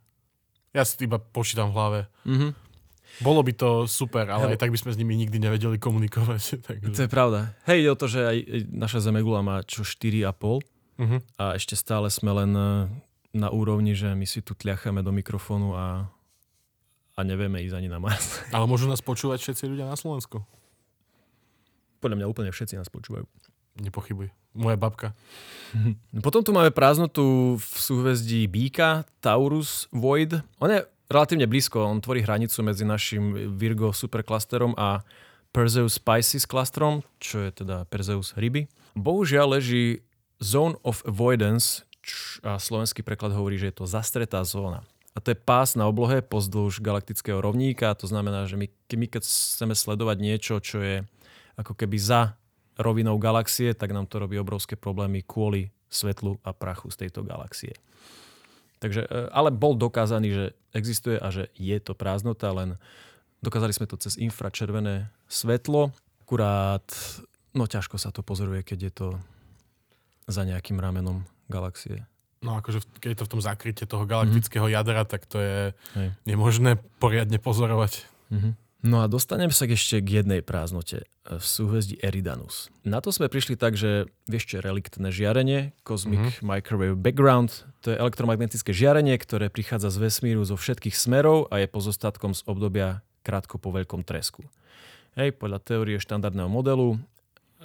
Ja 0.72 0.88
si 0.88 0.96
iba 1.04 1.20
počítam 1.20 1.70
v 1.70 1.76
hlave. 1.76 2.00
Mhm. 2.24 2.50
Bolo 3.22 3.46
by 3.46 3.54
to 3.54 3.70
super, 3.86 4.26
ale 4.26 4.50
Hej. 4.50 4.52
aj 4.58 4.60
tak 4.66 4.74
by 4.74 4.80
sme 4.82 4.92
s 4.96 4.98
nimi 4.98 5.14
nikdy 5.14 5.38
nevedeli 5.38 5.78
komunikovať. 5.78 6.42
To 6.66 6.66
Takže, 6.74 7.06
je 7.06 7.12
pravda. 7.12 7.54
Hej, 7.70 7.86
ide 7.86 7.90
o 7.94 8.00
to, 8.00 8.10
že 8.10 8.26
aj 8.26 8.38
naša 8.74 9.06
Zemegula 9.06 9.46
má 9.46 9.62
čo 9.62 9.86
4,5 9.86 10.34
uh-huh. 10.34 11.20
a 11.38 11.54
ešte 11.54 11.78
stále 11.78 12.10
sme 12.10 12.34
len 12.34 12.52
eh, 12.58 12.90
na 13.34 13.50
úrovni, 13.50 13.98
že 13.98 14.14
my 14.14 14.30
si 14.30 14.46
tu 14.46 14.54
tliacháme 14.54 15.02
do 15.02 15.10
mikrofónu 15.10 15.74
a, 15.74 16.06
a 17.18 17.20
nevieme 17.26 17.60
ísť 17.66 17.76
ani 17.82 17.90
na 17.90 17.98
Mars. 17.98 18.40
Ale 18.56 18.70
môžu 18.70 18.86
nás 18.86 19.02
počúvať 19.02 19.42
všetci 19.42 19.66
ľudia 19.68 19.90
na 19.90 19.98
Slovensku. 19.98 20.46
Podľa 22.00 22.22
mňa 22.22 22.30
úplne 22.30 22.54
všetci 22.54 22.78
nás 22.78 22.94
počúvajú. 22.94 23.26
Nepochybuj. 23.82 24.30
Moja 24.54 24.78
babka. 24.78 25.18
Potom 26.26 26.46
tu 26.46 26.54
máme 26.54 26.70
prázdnotu 26.70 27.58
v 27.58 27.74
súhvezdí 27.74 28.46
Bíka, 28.46 29.10
Taurus 29.18 29.90
Void. 29.90 30.38
On 30.62 30.70
je 30.70 30.86
relatívne 31.10 31.50
blízko, 31.50 31.90
on 31.90 32.02
tvorí 32.02 32.22
hranicu 32.22 32.62
medzi 32.62 32.86
našim 32.86 33.58
Virgo 33.58 33.90
superklasterom 33.90 34.78
a 34.78 35.02
Perseus 35.54 36.02
Pisces 36.02 36.50
klastrom, 36.50 37.06
čo 37.22 37.42
je 37.46 37.50
teda 37.54 37.86
Perseus 37.90 38.34
ryby. 38.34 38.66
Bohužiaľ 38.98 39.58
leží 39.58 40.02
Zone 40.42 40.78
of 40.82 41.06
Avoidance, 41.06 41.86
a 42.44 42.60
slovenský 42.60 43.02
preklad 43.02 43.32
hovorí, 43.32 43.56
že 43.56 43.72
je 43.72 43.78
to 43.84 43.86
zastretá 43.88 44.44
zóna. 44.44 44.84
A 45.14 45.22
to 45.22 45.32
je 45.32 45.38
pás 45.38 45.78
na 45.78 45.86
oblohe 45.86 46.26
pozdĺž 46.26 46.82
galaktického 46.82 47.38
rovníka, 47.38 47.94
to 47.94 48.10
znamená, 48.10 48.50
že 48.50 48.58
my, 48.58 48.68
my 48.70 49.06
keď 49.06 49.22
chceme 49.24 49.78
sledovať 49.78 50.18
niečo, 50.18 50.58
čo 50.58 50.82
je 50.82 51.06
ako 51.54 51.78
keby 51.78 51.98
za 52.02 52.34
rovinou 52.82 53.22
galaxie, 53.22 53.78
tak 53.78 53.94
nám 53.94 54.10
to 54.10 54.18
robí 54.18 54.42
obrovské 54.42 54.74
problémy 54.74 55.22
kvôli 55.22 55.70
svetlu 55.94 56.42
a 56.42 56.50
prachu 56.58 56.90
z 56.90 57.06
tejto 57.06 57.22
galaxie. 57.22 57.78
Takže, 58.82 59.06
e, 59.06 59.30
ale 59.30 59.54
bol 59.54 59.78
dokázaný, 59.78 60.30
že 60.34 60.46
existuje 60.74 61.22
a 61.22 61.30
že 61.30 61.54
je 61.54 61.78
to 61.78 61.94
prázdnota, 61.94 62.50
len 62.50 62.82
dokázali 63.46 63.72
sme 63.72 63.86
to 63.86 64.02
cez 64.02 64.18
infračervené 64.18 65.14
svetlo. 65.30 65.94
Akurát, 66.26 66.84
no 67.54 67.70
ťažko 67.70 68.02
sa 68.02 68.10
to 68.10 68.26
pozoruje, 68.26 68.66
keď 68.66 68.80
je 68.90 68.94
to 68.98 69.08
za 70.26 70.42
nejakým 70.42 70.82
ramenom 70.82 71.28
galaxie. 71.50 72.06
No 72.44 72.60
akože 72.60 72.84
keď 73.00 73.10
je 73.16 73.20
to 73.24 73.26
v 73.26 73.32
tom 73.32 73.42
zakryte 73.42 73.84
toho 73.88 74.04
galaktického 74.04 74.68
jadra, 74.68 75.08
tak 75.08 75.24
to 75.24 75.40
je 75.40 75.60
Hej. 75.96 76.08
nemožné 76.28 76.76
poriadne 77.00 77.40
pozorovať. 77.40 78.04
No 78.84 79.00
a 79.00 79.08
dostaneme 79.08 79.56
sa 79.56 79.64
ešte 79.64 80.04
k 80.04 80.20
jednej 80.20 80.44
prázdnote 80.44 81.08
e, 81.08 81.40
v 81.40 81.46
súhvezdí 81.46 82.04
Eridanus. 82.04 82.68
Na 82.84 83.00
to 83.00 83.16
sme 83.16 83.32
prišli 83.32 83.56
tak, 83.56 83.80
že 83.80 84.12
vieš 84.28 84.52
čo 84.52 84.60
reliktné 84.60 85.08
žiarenie, 85.08 85.72
Cosmic 85.88 86.44
Microwave 86.44 87.00
Background, 87.00 87.64
to 87.80 87.96
je 87.96 87.98
elektromagnetické 88.00 88.76
žiarenie, 88.76 89.16
ktoré 89.16 89.48
prichádza 89.48 89.88
z 89.88 90.04
vesmíru 90.04 90.44
zo 90.44 90.60
všetkých 90.60 91.00
smerov 91.00 91.48
a 91.48 91.64
je 91.64 91.72
pozostatkom 91.72 92.36
z 92.36 92.44
obdobia 92.44 93.08
krátko 93.24 93.56
po 93.56 93.72
veľkom 93.72 94.04
tresku. 94.04 94.44
Hej, 95.16 95.40
podľa 95.40 95.64
teórie 95.64 95.96
štandardného 95.96 96.52
modelu 96.52 97.00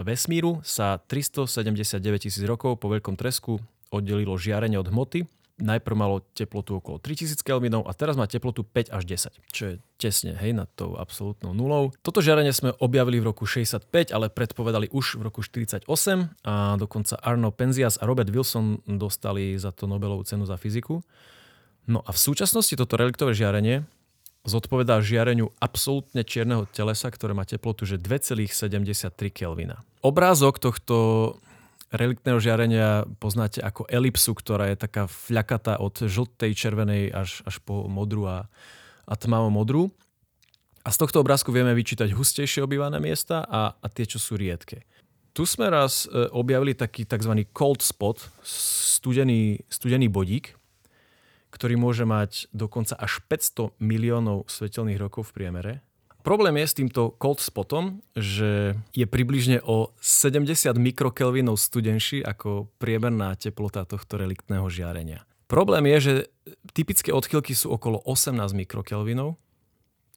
vesmíru 0.02 0.62
sa 0.66 0.98
379 0.98 2.28
tisíc 2.28 2.42
rokov 2.46 2.78
po 2.78 2.90
veľkom 2.90 3.18
tresku 3.18 3.58
oddelilo 3.88 4.36
žiarenie 4.36 4.78
od 4.78 4.88
hmoty. 4.88 5.24
Najprv 5.58 5.96
malo 5.98 6.22
teplotu 6.38 6.78
okolo 6.78 7.02
3000 7.02 7.42
kelvinov 7.42 7.82
a 7.90 7.90
teraz 7.90 8.14
má 8.14 8.30
teplotu 8.30 8.62
5 8.62 8.94
až 8.94 9.02
10, 9.02 9.50
čo 9.50 9.62
je 9.66 9.74
tesne 9.98 10.30
hej, 10.38 10.54
nad 10.54 10.70
tou 10.78 10.94
absolútnou 10.94 11.50
nulou. 11.50 11.90
Toto 11.98 12.22
žiarenie 12.22 12.54
sme 12.54 12.78
objavili 12.78 13.18
v 13.18 13.34
roku 13.34 13.42
65, 13.42 13.90
ale 14.14 14.30
predpovedali 14.30 14.86
už 14.94 15.18
v 15.18 15.26
roku 15.26 15.42
48 15.42 15.82
a 16.46 16.78
dokonca 16.78 17.18
Arno 17.18 17.50
Penzias 17.50 17.98
a 17.98 18.06
Robert 18.06 18.30
Wilson 18.30 18.86
dostali 18.86 19.58
za 19.58 19.74
to 19.74 19.90
Nobelovú 19.90 20.22
cenu 20.22 20.46
za 20.46 20.54
fyziku. 20.54 21.02
No 21.90 22.06
a 22.06 22.14
v 22.14 22.18
súčasnosti 22.22 22.78
toto 22.78 22.94
reliktové 22.94 23.34
žiarenie 23.34 23.82
zodpovedá 24.46 25.02
žiareniu 25.02 25.50
absolútne 25.58 26.22
čierneho 26.22 26.70
telesa, 26.70 27.10
ktoré 27.10 27.34
má 27.34 27.42
teplotu 27.42 27.82
že 27.82 27.98
2,73 27.98 29.10
Kelvina. 29.34 29.82
Obrázok 29.98 30.62
tohto 30.62 30.96
reliktného 31.90 32.38
žiarenia 32.38 33.08
poznáte 33.18 33.58
ako 33.64 33.88
elipsu, 33.88 34.36
ktorá 34.36 34.70
je 34.70 34.76
taká 34.78 35.08
fľakatá 35.08 35.80
od 35.80 36.04
žltej, 36.04 36.52
červenej 36.54 37.10
až, 37.10 37.42
až 37.48 37.58
po 37.64 37.88
modrú 37.88 38.28
a, 38.28 38.46
a 39.08 39.14
tmavo 39.16 39.48
modrú. 39.48 39.90
A 40.86 40.92
z 40.94 41.00
tohto 41.04 41.20
obrázku 41.20 41.52
vieme 41.52 41.74
vyčítať 41.74 42.14
hustejšie 42.14 42.64
obývané 42.64 43.00
miesta 43.02 43.44
a, 43.44 43.76
a 43.76 43.86
tie, 43.90 44.06
čo 44.06 44.20
sú 44.20 44.38
riedke. 44.38 44.84
Tu 45.36 45.44
sme 45.44 45.68
raz 45.68 46.08
e, 46.08 46.30
objavili 46.32 46.72
taký 46.72 47.04
tzv. 47.04 47.44
cold 47.52 47.84
spot, 47.84 48.24
studený, 48.42 49.62
studený 49.68 50.08
bodík, 50.08 50.56
ktorý 51.52 51.76
môže 51.76 52.04
mať 52.08 52.48
dokonca 52.52 52.96
až 52.96 53.20
500 53.26 53.76
miliónov 53.80 54.48
svetelných 54.48 55.00
rokov 55.00 55.30
v 55.32 55.34
priemere. 55.42 55.72
Problém 56.28 56.60
je 56.60 56.66
s 56.68 56.76
týmto 56.76 57.16
cold 57.16 57.40
spotom, 57.40 58.04
že 58.12 58.76
je 58.92 59.08
približne 59.08 59.64
o 59.64 59.96
70 59.96 60.76
mikrokelvinov 60.76 61.56
studenší 61.56 62.20
ako 62.20 62.68
priemerná 62.76 63.32
teplota 63.32 63.88
tohto 63.88 64.20
reliktného 64.20 64.68
žiarenia. 64.68 65.24
Problém 65.48 65.88
je, 65.88 65.98
že 66.04 66.14
typické 66.76 67.16
odchylky 67.16 67.56
sú 67.56 67.72
okolo 67.72 68.04
18 68.04 68.44
mikrokelvinov, 68.52 69.40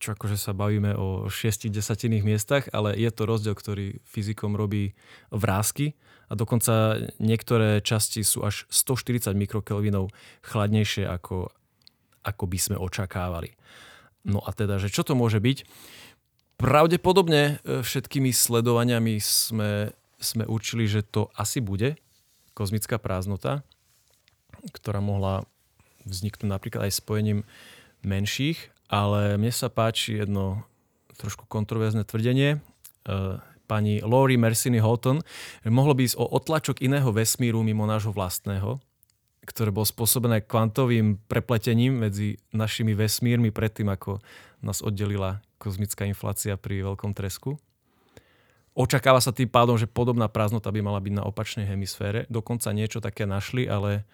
čo 0.03 0.11
akože 0.11 0.35
sa 0.35 0.51
bavíme 0.51 0.99
o 0.99 1.31
6 1.31 1.71
desatinných 1.71 2.27
miestach, 2.27 2.67
ale 2.75 2.91
je 2.99 3.07
to 3.07 3.23
rozdiel, 3.23 3.55
ktorý 3.55 4.03
fyzikom 4.03 4.59
robí 4.59 4.91
vrázky 5.31 5.95
a 6.27 6.35
dokonca 6.35 7.07
niektoré 7.23 7.79
časti 7.79 8.27
sú 8.27 8.43
až 8.43 8.67
140 8.67 9.31
mikrokelvinov 9.31 10.11
chladnejšie 10.43 11.07
ako, 11.07 11.55
ako 12.27 12.43
by 12.51 12.57
sme 12.59 12.75
očakávali. 12.75 13.55
No 14.27 14.43
a 14.43 14.53
teda, 14.53 14.77
že 14.77 14.91
čo 14.91 15.01
to 15.01 15.17
môže 15.17 15.41
byť? 15.41 15.65
Pravdepodobne 16.61 17.57
e, 17.65 17.81
všetkými 17.81 18.29
sledovaniami 18.29 19.17
sme, 19.17 19.89
sme 20.21 20.43
určili, 20.45 20.85
že 20.85 21.01
to 21.01 21.33
asi 21.33 21.57
bude 21.57 21.97
kozmická 22.53 23.01
prázdnota, 23.01 23.65
ktorá 24.69 25.01
mohla 25.01 25.41
vzniknúť 26.05 26.45
napríklad 26.45 26.85
aj 26.85 27.01
spojením 27.01 27.39
menších, 28.05 28.69
ale 28.93 29.41
mne 29.41 29.49
sa 29.49 29.73
páči 29.73 30.21
jedno 30.21 30.61
trošku 31.17 31.49
kontroverzné 31.49 32.05
tvrdenie 32.05 32.57
e, 32.57 32.57
pani 33.65 34.05
Laurie 34.05 34.37
Mersini 34.37 34.77
Houghton, 34.77 35.25
že 35.65 35.69
mohlo 35.73 35.97
by 35.97 36.13
ísť 36.13 36.17
o 36.21 36.29
otlačok 36.29 36.85
iného 36.85 37.09
vesmíru 37.09 37.65
mimo 37.65 37.89
nášho 37.89 38.13
vlastného, 38.13 38.77
ktoré 39.41 39.73
bolo 39.73 39.89
spôsobené 39.89 40.45
kvantovým 40.45 41.17
prepletením 41.25 41.97
medzi 41.97 42.37
našimi 42.53 42.93
vesmírmi 42.93 43.49
predtým, 43.49 43.89
ako 43.89 44.21
nás 44.61 44.85
oddelila 44.85 45.41
kozmická 45.57 46.05
inflácia 46.05 46.57
pri 46.57 46.85
veľkom 46.85 47.13
tresku. 47.17 47.57
Očakáva 48.71 49.19
sa 49.19 49.35
tým 49.35 49.51
pádom, 49.51 49.75
že 49.75 49.89
podobná 49.89 50.31
prázdnota 50.31 50.71
by 50.71 50.79
mala 50.79 51.03
byť 51.03 51.13
na 51.17 51.27
opačnej 51.27 51.67
hemisfére. 51.67 52.23
Dokonca 52.31 52.71
niečo 52.71 53.03
také 53.03 53.27
našli, 53.27 53.67
ale 53.67 54.07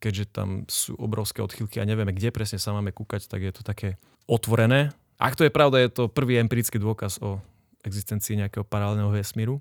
keďže 0.00 0.24
tam 0.32 0.64
sú 0.64 0.96
obrovské 0.96 1.44
odchylky 1.44 1.78
a 1.78 1.84
nevieme, 1.84 2.16
kde 2.16 2.32
presne 2.32 2.56
sa 2.56 2.72
máme 2.72 2.96
kúkať, 2.96 3.28
tak 3.28 3.44
je 3.44 3.52
to 3.52 3.62
také 3.62 4.00
otvorené. 4.24 4.96
Ak 5.20 5.36
to 5.36 5.44
je 5.44 5.52
pravda, 5.52 5.84
je 5.84 5.92
to 5.92 6.08
prvý 6.08 6.40
empirický 6.40 6.80
dôkaz 6.80 7.20
o 7.20 7.44
existencii 7.84 8.40
nejakého 8.40 8.64
paralelného 8.64 9.12
vesmíru. 9.12 9.60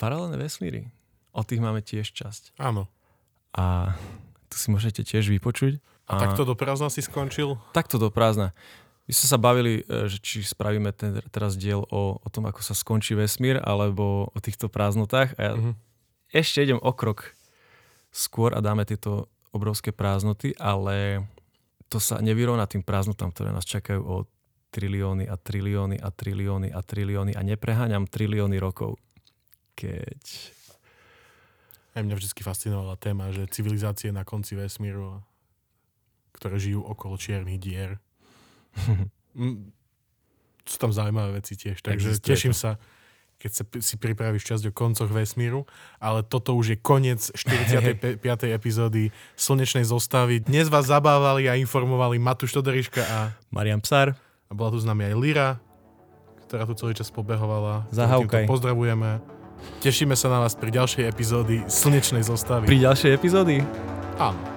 Paralelné 0.00 0.40
vesmíry. 0.40 0.88
O 1.36 1.44
tých 1.44 1.60
máme 1.60 1.84
tiež 1.84 2.16
časť. 2.16 2.56
Áno. 2.56 2.88
A 3.56 3.96
tu 4.52 4.56
si 4.60 4.68
môžete 4.68 5.02
tiež 5.02 5.32
vypočuť. 5.32 5.80
A 6.06 6.22
takto 6.22 6.46
do 6.46 6.54
prázdna 6.54 6.92
si 6.92 7.02
skončil? 7.02 7.58
Takto 7.74 7.98
do 7.98 8.12
prázdna. 8.12 8.54
My 9.06 9.12
sme 9.14 9.26
sa 9.26 9.38
bavili, 9.38 9.82
e, 9.86 10.06
že 10.06 10.18
či 10.18 10.42
spravíme 10.42 10.90
ten, 10.94 11.22
teraz 11.30 11.54
diel 11.58 11.82
o, 11.88 12.18
o 12.18 12.28
tom, 12.30 12.46
ako 12.46 12.62
sa 12.62 12.74
skončí 12.74 13.14
vesmír, 13.14 13.58
alebo 13.58 14.30
o 14.30 14.38
týchto 14.38 14.66
prázdnotách. 14.70 15.34
A 15.38 15.40
ja 15.40 15.52
Mhm. 15.58 15.72
ešte 16.30 16.62
idem 16.62 16.78
o 16.78 16.92
krok 16.94 17.34
skôr 18.10 18.54
a 18.54 18.62
dáme 18.62 18.86
tieto 18.86 19.30
obrovské 19.50 19.90
prázdnoty, 19.94 20.52
ale 20.58 21.26
to 21.88 22.02
sa 22.02 22.18
nevyrovná 22.18 22.66
tým 22.66 22.82
prázdnotám, 22.82 23.30
ktoré 23.30 23.54
nás 23.54 23.64
čakajú 23.64 24.02
o 24.02 24.16
trilióny 24.74 25.24
a 25.30 25.38
trilióny 25.38 25.96
a 26.02 26.10
trilióny 26.10 26.68
a 26.74 26.80
trilióny 26.82 27.32
a 27.32 27.40
nepreháňam 27.40 28.10
trilióny 28.10 28.58
rokov. 28.58 28.98
Keď... 29.78 30.22
Aj 31.96 32.04
mňa 32.04 32.12
vždy 32.12 32.44
fascinovala 32.44 33.00
téma, 33.00 33.32
že 33.32 33.48
civilizácie 33.48 34.12
na 34.12 34.20
konci 34.20 34.52
vesmíru, 34.52 35.24
ktoré 36.36 36.60
žijú 36.60 36.84
okolo 36.84 37.16
čiernych 37.16 37.56
dier. 37.56 37.96
Mm, 39.36 39.68
sú 40.64 40.80
tam 40.80 40.96
zaujímavé 40.96 41.44
veci 41.44 41.60
tiež, 41.60 41.84
takže 41.84 42.08
Existuje 42.16 42.32
teším 42.32 42.56
to. 42.56 42.60
sa, 42.64 42.70
keď 43.36 43.50
sa 43.52 43.64
si 43.84 44.00
pripravíš 44.00 44.48
časť 44.48 44.64
o 44.68 44.72
koncoch 44.72 45.12
vesmíru, 45.12 45.68
ale 46.00 46.24
toto 46.24 46.56
už 46.56 46.72
je 46.72 46.78
koniec 46.80 47.20
45. 47.36 48.16
epizódy 48.48 49.12
Slnečnej 49.36 49.84
zostavy. 49.84 50.40
Dnes 50.40 50.72
vás 50.72 50.88
zabávali 50.88 51.52
a 51.52 51.60
informovali 51.60 52.16
Matúš 52.16 52.56
Todoriška 52.56 53.04
a, 53.04 53.18
Marian 53.52 53.84
Psár, 53.84 54.16
a 54.48 54.52
bola 54.56 54.72
tu 54.72 54.80
s 54.80 54.88
nami 54.88 55.04
aj 55.04 55.14
Lyra, 55.20 55.48
ktorá 56.48 56.64
tu 56.64 56.72
celý 56.72 56.96
čas 56.96 57.12
pobehovala. 57.12 57.84
Zahaukaj. 57.92 58.48
Pozdravujeme. 58.48 59.35
Tešíme 59.84 60.16
sa 60.16 60.32
na 60.32 60.42
vás 60.42 60.56
pri 60.56 60.72
ďalšej 60.72 61.04
epizódy 61.06 61.62
Slnečnej 61.68 62.24
zostavy. 62.24 62.66
pri 62.66 62.78
ďalšej 62.82 63.10
epizódy. 63.14 63.62
Áno. 64.18 64.55